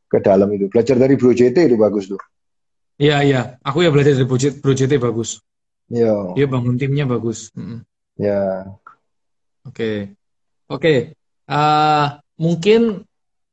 ke 0.10 0.18
dalam 0.20 0.50
itu. 0.54 0.66
Belajar 0.68 0.98
dari 0.98 1.14
Bro 1.14 1.38
JT 1.38 1.56
itu 1.56 1.78
bagus 1.78 2.10
tuh. 2.10 2.20
Iya 3.02 3.18
iya, 3.26 3.42
aku 3.66 3.82
ya 3.82 3.90
belajar 3.90 4.14
dari 4.14 4.30
Bro 4.62 4.74
JT 4.78 5.02
bagus. 5.02 5.42
Iya. 5.90 6.38
Dia 6.38 6.46
bangun 6.46 6.78
timnya 6.78 7.10
bagus. 7.10 7.50
Mm 7.58 7.66
-hmm. 7.66 7.80
Ya. 8.22 8.70
Oke, 9.66 10.14
oke. 10.70 11.18
Uh, 11.50 12.22
mungkin 12.38 13.02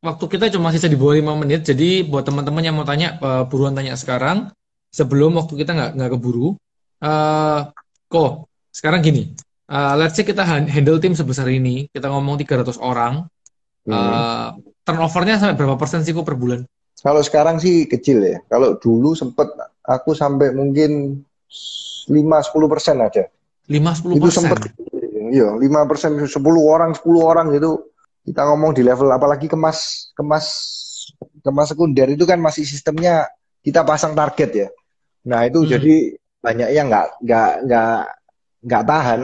waktu 0.04 0.24
kita 0.28 0.52
cuma 0.52 0.68
sisa 0.68 0.92
di 0.92 1.00
bawah 1.00 1.16
lima 1.16 1.32
menit, 1.32 1.64
jadi 1.64 2.04
buat 2.04 2.28
teman-teman 2.28 2.60
yang 2.60 2.76
mau 2.76 2.84
tanya, 2.84 3.16
uh, 3.24 3.48
buruan 3.48 3.72
tanya 3.72 3.96
sekarang, 3.96 4.52
sebelum 4.92 5.40
waktu 5.40 5.56
kita 5.64 5.72
nggak 5.72 5.90
nggak 5.96 6.10
keburu. 6.12 6.52
Uh, 7.00 7.72
kok 8.12 8.52
sekarang 8.68 9.00
gini, 9.00 9.32
uh, 9.72 9.96
let's 9.96 10.12
say 10.12 10.28
kita 10.28 10.44
handle 10.44 11.00
tim 11.00 11.16
sebesar 11.16 11.48
ini, 11.48 11.88
kita 11.88 12.12
ngomong 12.12 12.36
300 12.36 12.76
orang, 12.80 13.24
hmm. 13.88 13.92
uh, 13.92 14.48
turnovernya 14.84 15.40
sampai 15.40 15.56
berapa 15.56 15.80
persen 15.80 16.04
sih 16.04 16.12
kok 16.12 16.28
per 16.28 16.36
bulan? 16.36 16.68
Kalau 16.98 17.22
sekarang 17.22 17.62
sih 17.62 17.86
kecil 17.86 18.22
ya. 18.22 18.38
Kalau 18.50 18.78
dulu 18.78 19.14
sempet 19.14 19.46
aku 19.86 20.14
sampai 20.14 20.50
mungkin 20.50 21.22
5-10 22.10 22.72
persen 22.72 22.96
aja. 22.98 23.24
5-10 23.70 23.76
persen? 23.76 24.18
Itu 24.18 24.28
sempet 24.30 24.58
iya 25.28 25.48
lima 25.56 25.84
persen 25.84 26.16
sepuluh 26.24 26.64
orang 26.68 26.96
sepuluh 26.96 27.28
orang 27.28 27.52
gitu 27.52 27.92
kita 28.24 28.44
ngomong 28.44 28.76
di 28.76 28.82
level 28.84 29.08
apalagi 29.12 29.48
kemas 29.48 30.10
kemas 30.16 30.46
kemas 31.40 31.68
sekunder 31.72 32.08
itu 32.12 32.24
kan 32.28 32.40
masih 32.40 32.64
sistemnya 32.64 33.28
kita 33.64 33.84
pasang 33.84 34.12
target 34.16 34.50
ya 34.52 34.68
nah 35.28 35.44
itu 35.44 35.64
hmm. 35.64 35.70
jadi 35.70 35.94
banyak 36.38 36.68
yang 36.72 36.86
nggak 36.88 37.06
nggak 37.24 37.50
nggak 37.66 37.98
nggak 38.64 38.82
tahan 38.86 39.20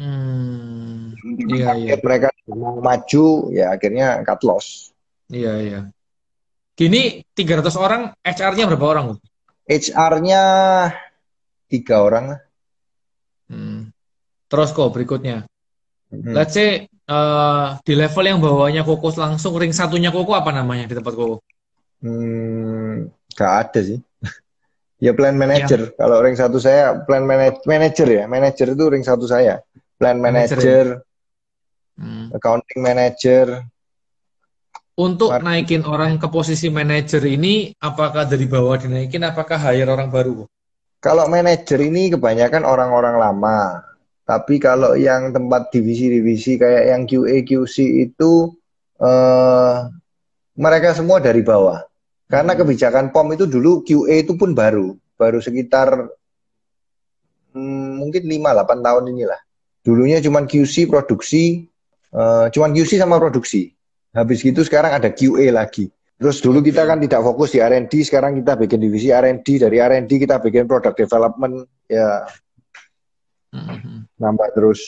hmm. 0.00 1.14
iya, 1.50 1.70
iya. 1.76 1.94
mereka 2.00 2.28
mau 2.50 2.78
maju 2.78 3.26
ya 3.52 3.74
akhirnya 3.74 4.22
cut 4.24 4.40
loss 4.46 4.90
iya 5.30 5.52
iya 5.62 5.80
Gini 6.76 7.24
300 7.32 7.72
orang, 7.80 8.12
HR-nya 8.20 8.68
berapa 8.68 8.86
orang? 8.92 9.06
HR-nya 9.64 10.42
tiga 11.72 12.04
orang. 12.04 12.36
Hmm. 13.48 13.90
Terus 14.46 14.76
kok 14.76 14.92
berikutnya. 14.92 15.48
Hmm. 16.12 16.36
Let's 16.36 16.52
say 16.52 16.84
uh, 17.08 17.80
di 17.82 17.96
level 17.96 18.24
yang 18.28 18.38
bawahnya 18.38 18.86
Koko 18.86 19.10
langsung 19.16 19.56
ring 19.58 19.74
satunya 19.74 20.12
Koko 20.12 20.36
apa 20.36 20.52
namanya 20.52 20.86
di 20.86 20.94
tempat 20.94 21.16
Koko? 21.16 21.42
Hmm, 22.04 23.10
gak 23.34 23.52
ada 23.66 23.80
sih. 23.80 23.98
ya 25.04 25.16
plan 25.16 25.34
manager. 25.34 25.90
Ya. 25.90 25.94
Kalau 25.96 26.20
ring 26.22 26.36
satu 26.36 26.60
saya 26.60 26.92
plan 27.08 27.24
manage 27.24 27.64
manager 27.64 28.06
ya. 28.06 28.24
Manager 28.28 28.76
itu 28.76 28.84
ring 28.92 29.02
satu 29.02 29.24
saya. 29.24 29.64
Plan 29.96 30.20
manager, 30.20 30.60
manager 30.60 30.86
ya? 30.92 32.04
hmm. 32.04 32.26
accounting 32.36 32.80
manager. 32.84 33.46
Untuk 34.96 35.28
Mar 35.28 35.44
naikin 35.44 35.84
orang 35.84 36.16
ke 36.16 36.24
posisi 36.32 36.72
manager 36.72 37.20
ini, 37.28 37.68
apakah 37.76 38.24
dari 38.24 38.48
bawah 38.48 38.80
dinaikin, 38.80 39.28
apakah 39.28 39.60
hire 39.60 39.92
orang 39.92 40.08
baru? 40.08 40.48
Kalau 41.04 41.28
manager 41.28 41.76
ini 41.84 42.08
kebanyakan 42.08 42.64
orang-orang 42.64 43.20
lama 43.20 43.84
tapi 44.26 44.58
kalau 44.58 44.98
yang 44.98 45.30
tempat 45.30 45.70
divisi-divisi 45.70 46.58
kayak 46.58 46.84
yang 46.90 47.02
QA 47.06 47.46
QC 47.46 48.10
itu 48.10 48.58
eh, 48.98 49.76
mereka 50.58 50.98
semua 50.98 51.22
dari 51.22 51.46
bawah. 51.46 51.78
Karena 52.26 52.58
hmm. 52.58 52.60
kebijakan 52.66 53.06
POM 53.14 53.38
itu 53.38 53.46
dulu 53.46 53.86
QA 53.86 54.26
itu 54.26 54.34
pun 54.34 54.50
baru, 54.50 54.98
baru 55.14 55.38
sekitar 55.38 56.10
hmm, 57.54 58.02
mungkin 58.02 58.26
5 58.26 58.34
8 58.34 58.82
tahun 58.82 59.04
inilah. 59.14 59.40
Dulunya 59.86 60.18
cuma 60.18 60.42
QC 60.42 60.90
produksi, 60.90 61.70
uh, 62.10 62.50
cuman 62.50 62.74
QC 62.74 62.98
sama 62.98 63.22
produksi. 63.22 63.75
Habis 64.16 64.40
gitu 64.40 64.64
sekarang 64.64 64.96
ada 64.96 65.12
QA 65.12 65.52
lagi. 65.52 65.92
Terus 66.16 66.40
dulu 66.40 66.64
kita 66.64 66.88
kan 66.88 66.96
tidak 66.96 67.20
fokus 67.20 67.52
di 67.52 67.60
R&D, 67.60 67.92
sekarang 68.08 68.40
kita 68.40 68.56
bikin 68.56 68.80
divisi 68.80 69.12
R&D, 69.12 69.60
dari 69.60 69.76
R&D 69.76 70.08
kita 70.08 70.40
bikin 70.40 70.64
product 70.64 70.96
development, 70.96 71.68
ya 71.84 72.24
hmm 73.52 74.08
Nambah 74.16 74.48
terus. 74.56 74.80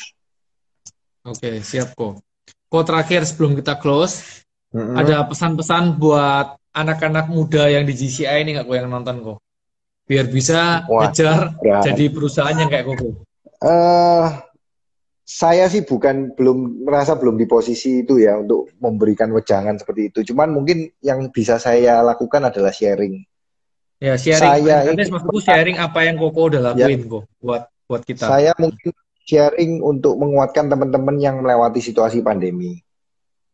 Oke, 1.29 1.61
siap 1.61 1.93
kok. 1.93 2.25
Kok 2.73 2.85
terakhir 2.89 3.29
sebelum 3.29 3.53
kita 3.61 3.77
close, 3.77 4.45
mm-hmm. 4.73 4.97
ada 4.97 5.21
pesan-pesan 5.29 6.01
buat 6.01 6.57
anak-anak 6.73 7.29
muda 7.29 7.69
yang 7.69 7.85
di 7.85 7.93
GCI 7.93 8.41
ini 8.41 8.57
nggak 8.57 8.65
kok 8.65 8.77
yang 8.81 8.89
nonton 8.89 9.21
kok? 9.21 9.39
Biar 10.09 10.33
bisa 10.33 10.89
Wah, 10.89 11.13
ngejar 11.13 11.61
ya. 11.61 11.85
jadi 11.93 12.09
perusahaan 12.09 12.57
yang 12.57 12.73
kayak 12.73 12.89
kok. 12.89 13.05
Uh, 13.61 14.33
saya 15.29 15.69
sih 15.69 15.85
bukan 15.85 16.33
belum 16.33 16.89
merasa 16.89 17.13
belum 17.13 17.37
di 17.37 17.45
posisi 17.45 18.01
itu 18.01 18.17
ya 18.17 18.41
untuk 18.41 18.73
memberikan 18.81 19.29
wejangan 19.37 19.77
seperti 19.77 20.09
itu. 20.09 20.33
Cuman 20.33 20.57
mungkin 20.57 20.89
yang 21.05 21.29
bisa 21.29 21.61
saya 21.61 22.01
lakukan 22.01 22.49
adalah 22.49 22.73
sharing. 22.73 23.21
Ya 24.01 24.17
sharing. 24.17 24.65
Saya 24.65 24.97
maksudku 24.97 25.45
sharing 25.45 25.77
apa 25.77 26.09
yang 26.09 26.17
Koko 26.17 26.49
udah 26.49 26.73
lakuin 26.73 27.05
ya. 27.05 27.13
kok 27.13 27.25
buat 27.45 27.63
buat 27.85 28.03
kita? 28.09 28.25
Saya 28.25 28.57
mungkin 28.57 28.97
sharing 29.29 29.85
untuk 29.85 30.17
menguatkan 30.17 30.73
teman-teman 30.73 31.21
yang 31.21 31.45
melewati 31.45 31.85
situasi 31.85 32.25
pandemi. 32.25 32.81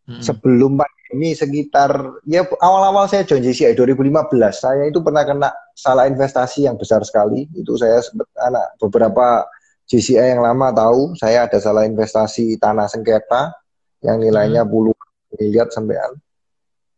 Hmm. 0.06 0.22
Sebelum 0.22 0.78
pandemi 0.78 1.34
sekitar 1.34 2.22
ya 2.22 2.46
awal-awal 2.62 3.10
saya 3.10 3.26
join 3.26 3.42
JCI 3.42 3.74
2015, 3.74 4.30
saya 4.54 4.86
itu 4.86 5.02
pernah 5.02 5.26
kena 5.26 5.50
salah 5.74 6.06
investasi 6.06 6.70
yang 6.70 6.78
besar 6.78 7.02
sekali. 7.02 7.50
Itu 7.50 7.74
saya 7.74 7.98
anak 8.46 8.78
beberapa 8.78 9.42
JCI 9.84 10.36
yang 10.36 10.40
lama 10.40 10.72
tahu 10.72 11.12
saya 11.16 11.44
ada 11.44 11.60
salah 11.60 11.84
investasi 11.84 12.56
tanah 12.56 12.88
sengketa 12.88 13.52
yang 14.00 14.20
nilainya 14.20 14.64
hmm. 14.64 14.70
puluh 14.70 14.96
miliar 15.36 15.68
sampean. 15.68 16.16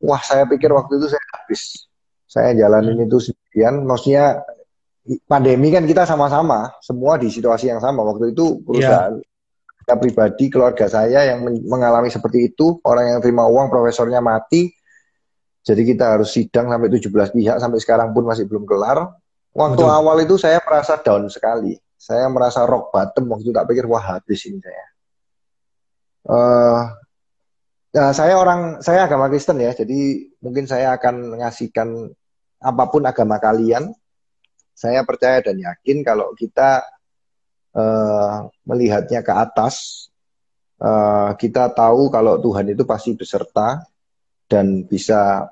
Wah, 0.02 0.20
saya 0.22 0.46
pikir 0.46 0.70
waktu 0.70 1.00
itu 1.00 1.06
saya 1.10 1.24
habis. 1.34 1.88
Saya 2.26 2.52
jalanin 2.52 3.00
hmm. 3.00 3.06
itu 3.08 3.30
sendirian, 3.30 3.80
maksudnya 3.86 4.44
pandemi 5.26 5.70
kan 5.70 5.86
kita 5.86 6.02
sama-sama 6.02 6.74
semua 6.82 7.14
di 7.14 7.30
situasi 7.30 7.70
yang 7.70 7.78
sama 7.78 8.02
waktu 8.02 8.34
itu 8.34 8.58
perusahaan 8.66 9.14
yeah. 9.14 9.84
saya 9.86 9.96
pribadi 10.02 10.50
keluarga 10.50 10.90
saya 10.90 11.22
yang 11.30 11.46
mengalami 11.46 12.10
seperti 12.10 12.50
itu 12.50 12.82
orang 12.82 13.14
yang 13.14 13.18
terima 13.22 13.46
uang 13.46 13.70
profesornya 13.70 14.18
mati 14.18 14.74
Jadi 15.66 15.82
kita 15.82 16.14
harus 16.14 16.30
sidang 16.30 16.70
sampai 16.70 16.86
17 16.94 17.10
pihak 17.34 17.56
sampai 17.58 17.78
sekarang 17.82 18.14
pun 18.14 18.22
masih 18.22 18.46
belum 18.46 18.62
kelar. 18.70 19.18
Waktu 19.50 19.82
Betul. 19.82 19.98
awal 19.98 20.22
itu 20.22 20.38
saya 20.38 20.62
merasa 20.62 20.94
down 21.02 21.26
sekali. 21.26 21.74
Saya 21.96 22.28
merasa 22.28 22.62
rock 22.68 22.92
bottom 22.92 23.32
waktu 23.32 23.48
itu 23.48 23.52
tak 23.56 23.66
pikir 23.66 23.88
wah 23.88 24.04
habis 24.16 24.44
ini 24.46 24.60
saya. 24.60 24.86
Uh, 26.26 26.80
nah, 27.96 28.10
saya 28.12 28.36
orang 28.36 28.84
saya 28.84 29.08
agama 29.08 29.32
Kristen 29.32 29.62
ya, 29.62 29.72
jadi 29.72 30.28
mungkin 30.44 30.68
saya 30.68 30.94
akan 30.94 31.36
mengasihkan 31.36 32.12
apa 32.60 32.84
pun 32.88 33.02
agama 33.08 33.40
kalian. 33.40 33.92
Saya 34.76 35.08
percaya 35.08 35.40
dan 35.40 35.56
yakin 35.56 36.04
kalau 36.04 36.36
kita 36.36 36.84
uh, 37.72 38.44
melihatnya 38.68 39.24
ke 39.24 39.32
atas, 39.32 40.08
uh, 40.84 41.32
kita 41.32 41.72
tahu 41.72 42.12
kalau 42.12 42.36
Tuhan 42.36 42.76
itu 42.76 42.84
pasti 42.84 43.16
beserta 43.16 43.80
dan 44.52 44.84
bisa 44.84 45.48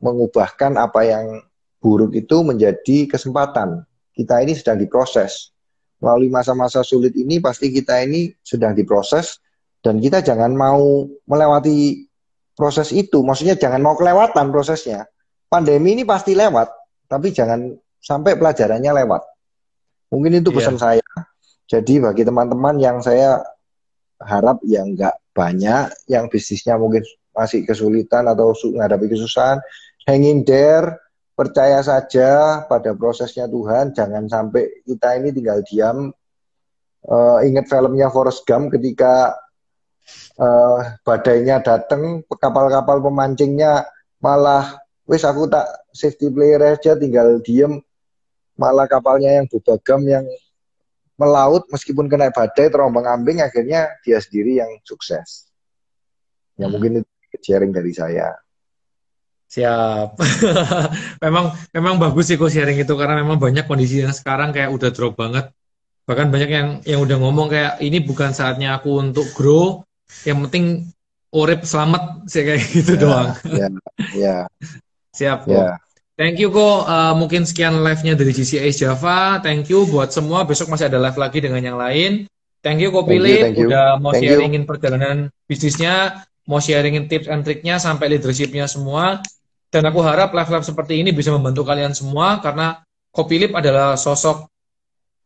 mengubahkan 0.00 0.76
apa 0.76 1.04
yang 1.04 1.44
buruk 1.80 2.16
itu 2.16 2.42
menjadi 2.42 3.06
kesempatan. 3.08 3.84
Kita 4.16 4.40
ini 4.40 4.56
sedang 4.56 4.80
diproses. 4.80 5.55
Melalui 5.96 6.28
masa-masa 6.28 6.84
sulit 6.84 7.16
ini 7.16 7.40
pasti 7.40 7.72
kita 7.72 8.04
ini 8.04 8.28
sedang 8.44 8.76
diproses 8.76 9.40
dan 9.80 9.96
kita 9.96 10.20
jangan 10.20 10.52
mau 10.52 11.08
melewati 11.24 12.04
proses 12.52 12.92
itu. 12.92 13.24
Maksudnya 13.24 13.56
jangan 13.56 13.80
mau 13.80 13.96
kelewatan 13.96 14.52
prosesnya. 14.52 15.08
Pandemi 15.46 15.94
ini 15.94 16.02
pasti 16.02 16.34
lewat, 16.34 16.68
tapi 17.06 17.30
jangan 17.30 17.70
sampai 18.02 18.34
pelajarannya 18.34 18.92
lewat. 19.04 19.22
Mungkin 20.10 20.42
itu 20.42 20.50
iya. 20.50 20.56
pesan 20.58 20.76
yeah. 20.76 20.82
saya. 20.82 21.08
Jadi 21.66 21.98
bagi 22.02 22.22
teman-teman 22.22 22.78
yang 22.78 22.98
saya 23.02 23.42
harap 24.22 24.62
yang 24.66 24.94
nggak 24.94 25.14
banyak, 25.34 25.90
yang 26.10 26.26
bisnisnya 26.30 26.78
mungkin 26.78 27.02
masih 27.36 27.68
kesulitan 27.68 28.24
atau 28.26 28.56
menghadapi 28.72 29.12
kesusahan, 29.12 29.60
hanging 30.08 30.46
there, 30.46 30.96
percaya 31.36 31.84
saja 31.84 32.64
pada 32.64 32.96
prosesnya 32.96 33.44
Tuhan, 33.44 33.92
jangan 33.92 34.24
sampai 34.26 34.82
kita 34.88 35.20
ini 35.20 35.30
tinggal 35.30 35.60
diam. 35.68 36.10
Uh, 37.06 37.38
ingat 37.46 37.70
filmnya 37.70 38.10
Forrest 38.10 38.42
Gump 38.48 38.74
ketika 38.74 39.36
uh, 40.40 40.78
badainya 41.06 41.62
datang, 41.62 42.26
kapal-kapal 42.26 42.98
pemancingnya 42.98 43.86
malah, 44.18 44.80
wis 45.06 45.22
aku 45.22 45.46
tak 45.46 45.70
safety 45.94 46.32
player 46.32 46.58
aja, 46.74 46.98
tinggal 46.98 47.38
diem, 47.46 47.78
malah 48.58 48.90
kapalnya 48.90 49.38
yang 49.38 49.46
bubagam 49.46 50.02
yang 50.08 50.26
melaut 51.16 51.64
meskipun 51.72 52.10
kena 52.10 52.28
badai 52.28 52.68
terombang 52.68 53.08
ambing 53.08 53.40
akhirnya 53.40 53.88
dia 54.02 54.20
sendiri 54.20 54.60
yang 54.60 54.68
sukses. 54.84 55.48
Ya 56.56 56.68
mungkin 56.68 57.04
itu 57.04 57.38
sharing 57.44 57.72
dari 57.72 57.92
saya. 57.92 58.32
Siap. 59.46 60.18
memang 61.24 61.54
memang 61.70 61.94
bagus 62.02 62.28
sih 62.28 62.36
kok 62.36 62.50
sharing 62.50 62.82
itu 62.82 62.94
karena 62.98 63.22
memang 63.22 63.38
banyak 63.38 63.64
kondisi 63.64 64.02
yang 64.02 64.12
sekarang 64.12 64.50
kayak 64.50 64.74
udah 64.74 64.90
drop 64.90 65.14
banget. 65.14 65.54
Bahkan 66.06 66.30
banyak 66.30 66.50
yang 66.50 66.68
yang 66.82 67.00
udah 67.02 67.16
ngomong 67.18 67.50
kayak 67.50 67.78
ini 67.82 68.02
bukan 68.02 68.34
saatnya 68.34 68.78
aku 68.78 69.02
untuk 69.02 69.26
grow, 69.34 69.82
yang 70.26 70.42
penting 70.46 70.90
urip 71.34 71.62
selamat 71.66 72.26
sih 72.30 72.42
kayak 72.42 72.62
gitu 72.76 72.94
ya, 72.94 73.00
doang. 73.00 73.28
Ya, 73.46 73.68
ya. 74.14 74.38
Siap 75.14 75.46
kok. 75.46 75.54
Ya. 75.54 75.78
Thank 76.16 76.40
you 76.40 76.48
kok. 76.48 76.88
Uh, 76.88 77.12
mungkin 77.12 77.44
sekian 77.44 77.84
live-nya 77.84 78.16
dari 78.16 78.32
GCA 78.32 78.68
Java. 78.72 79.38
Thank 79.44 79.68
you 79.68 79.84
buat 79.84 80.10
semua. 80.10 80.48
Besok 80.48 80.72
masih 80.72 80.88
ada 80.88 80.96
live 80.96 81.18
lagi 81.20 81.38
dengan 81.44 81.60
yang 81.60 81.76
lain. 81.76 82.24
Thank 82.64 82.82
you 82.82 82.90
kok 82.90 83.06
Philip 83.06 83.54
udah 83.54 84.00
mau 84.02 84.10
thank 84.10 84.26
sharingin 84.26 84.64
you. 84.64 84.68
perjalanan 84.68 85.16
bisnisnya 85.46 86.26
mau 86.46 86.62
sharingin 86.62 87.10
tips 87.10 87.26
and 87.26 87.42
triknya 87.42 87.76
sampai 87.82 88.16
leadershipnya 88.16 88.70
semua. 88.70 89.20
Dan 89.66 89.82
aku 89.90 90.00
harap 90.00 90.30
live-live 90.32 90.64
seperti 90.64 91.02
ini 91.02 91.10
bisa 91.10 91.34
membantu 91.34 91.66
kalian 91.66 91.92
semua 91.92 92.38
karena 92.40 92.80
Kopilip 93.10 93.56
adalah 93.56 93.96
sosok 93.98 94.46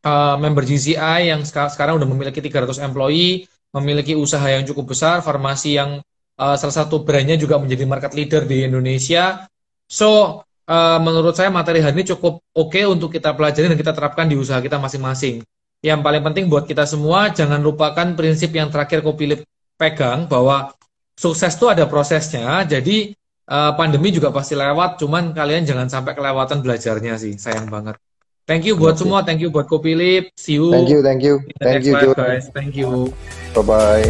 uh, 0.07 0.37
member 0.41 0.65
GCI 0.65 1.29
yang 1.29 1.43
sekarang 1.45 1.99
udah 1.99 2.09
memiliki 2.09 2.39
300 2.39 2.81
employee, 2.87 3.45
memiliki 3.75 4.15
usaha 4.15 4.47
yang 4.47 4.63
cukup 4.63 4.95
besar, 4.95 5.21
farmasi 5.21 5.77
yang 5.77 5.99
uh, 6.39 6.57
salah 6.57 6.87
satu 6.87 7.03
brandnya 7.03 7.37
juga 7.37 7.61
menjadi 7.61 7.85
market 7.85 8.13
leader 8.17 8.43
di 8.47 8.65
Indonesia. 8.65 9.45
So, 9.91 10.41
uh, 10.71 10.99
menurut 11.03 11.35
saya 11.35 11.51
materi 11.51 11.83
hari 11.83 12.01
ini 12.01 12.15
cukup 12.15 12.41
oke 12.55 12.71
okay 12.71 12.87
untuk 12.87 13.11
kita 13.11 13.35
pelajari 13.35 13.75
dan 13.75 13.79
kita 13.79 13.93
terapkan 13.93 14.31
di 14.31 14.39
usaha 14.39 14.63
kita 14.63 14.79
masing-masing. 14.79 15.43
Yang 15.81 16.01
paling 16.05 16.23
penting 16.23 16.45
buat 16.47 16.69
kita 16.69 16.85
semua, 16.85 17.33
jangan 17.33 17.59
lupakan 17.59 18.15
prinsip 18.15 18.53
yang 18.53 18.69
terakhir 18.69 19.01
Kopilip 19.01 19.43
pegang 19.81 20.29
bahwa 20.29 20.77
sukses 21.21 21.53
itu 21.53 21.69
ada 21.69 21.85
prosesnya. 21.85 22.65
Jadi 22.65 23.13
uh, 23.53 23.77
pandemi 23.77 24.09
juga 24.09 24.33
pasti 24.33 24.57
lewat, 24.57 24.97
cuman 24.97 25.37
kalian 25.37 25.69
jangan 25.69 25.93
sampai 25.93 26.17
kelewatan 26.17 26.65
belajarnya 26.65 27.21
sih. 27.21 27.37
Sayang 27.37 27.69
banget. 27.69 28.01
Thank 28.49 28.67
you 28.67 28.75
buat 28.75 28.97
semua, 28.97 29.23
thank 29.23 29.45
you 29.45 29.53
buat 29.53 29.69
Kopilip. 29.69 30.33
See 30.35 30.57
you. 30.57 30.73
Thank 30.73 30.89
you, 30.89 31.05
thank 31.05 31.21
you. 31.23 31.45
Thank 31.61 31.85
you, 31.87 31.95
live, 31.95 32.17
guys. 32.17 32.49
Thank 32.51 32.75
you. 32.75 33.13
Bye 33.53 33.63
bye. 33.63 34.09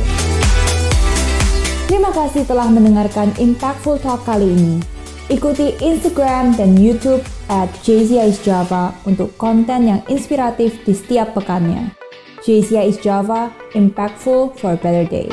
Terima 1.90 2.14
kasih 2.14 2.46
telah 2.46 2.70
mendengarkan 2.70 3.34
Impactful 3.36 3.98
Talk 4.00 4.22
kali 4.22 4.46
ini. 4.54 4.74
Ikuti 5.30 5.76
Instagram 5.82 6.58
dan 6.58 6.74
YouTube 6.74 7.22
at 7.46 7.70
Java 8.42 8.94
untuk 9.06 9.34
konten 9.38 9.86
yang 9.86 10.00
inspiratif 10.10 10.82
di 10.86 10.94
setiap 10.94 11.36
pekannya. 11.38 11.94
JCI 12.40 12.98
Java, 12.98 13.52
impactful 13.76 14.56
for 14.56 14.74
a 14.74 14.80
better 14.80 15.04
day. 15.06 15.28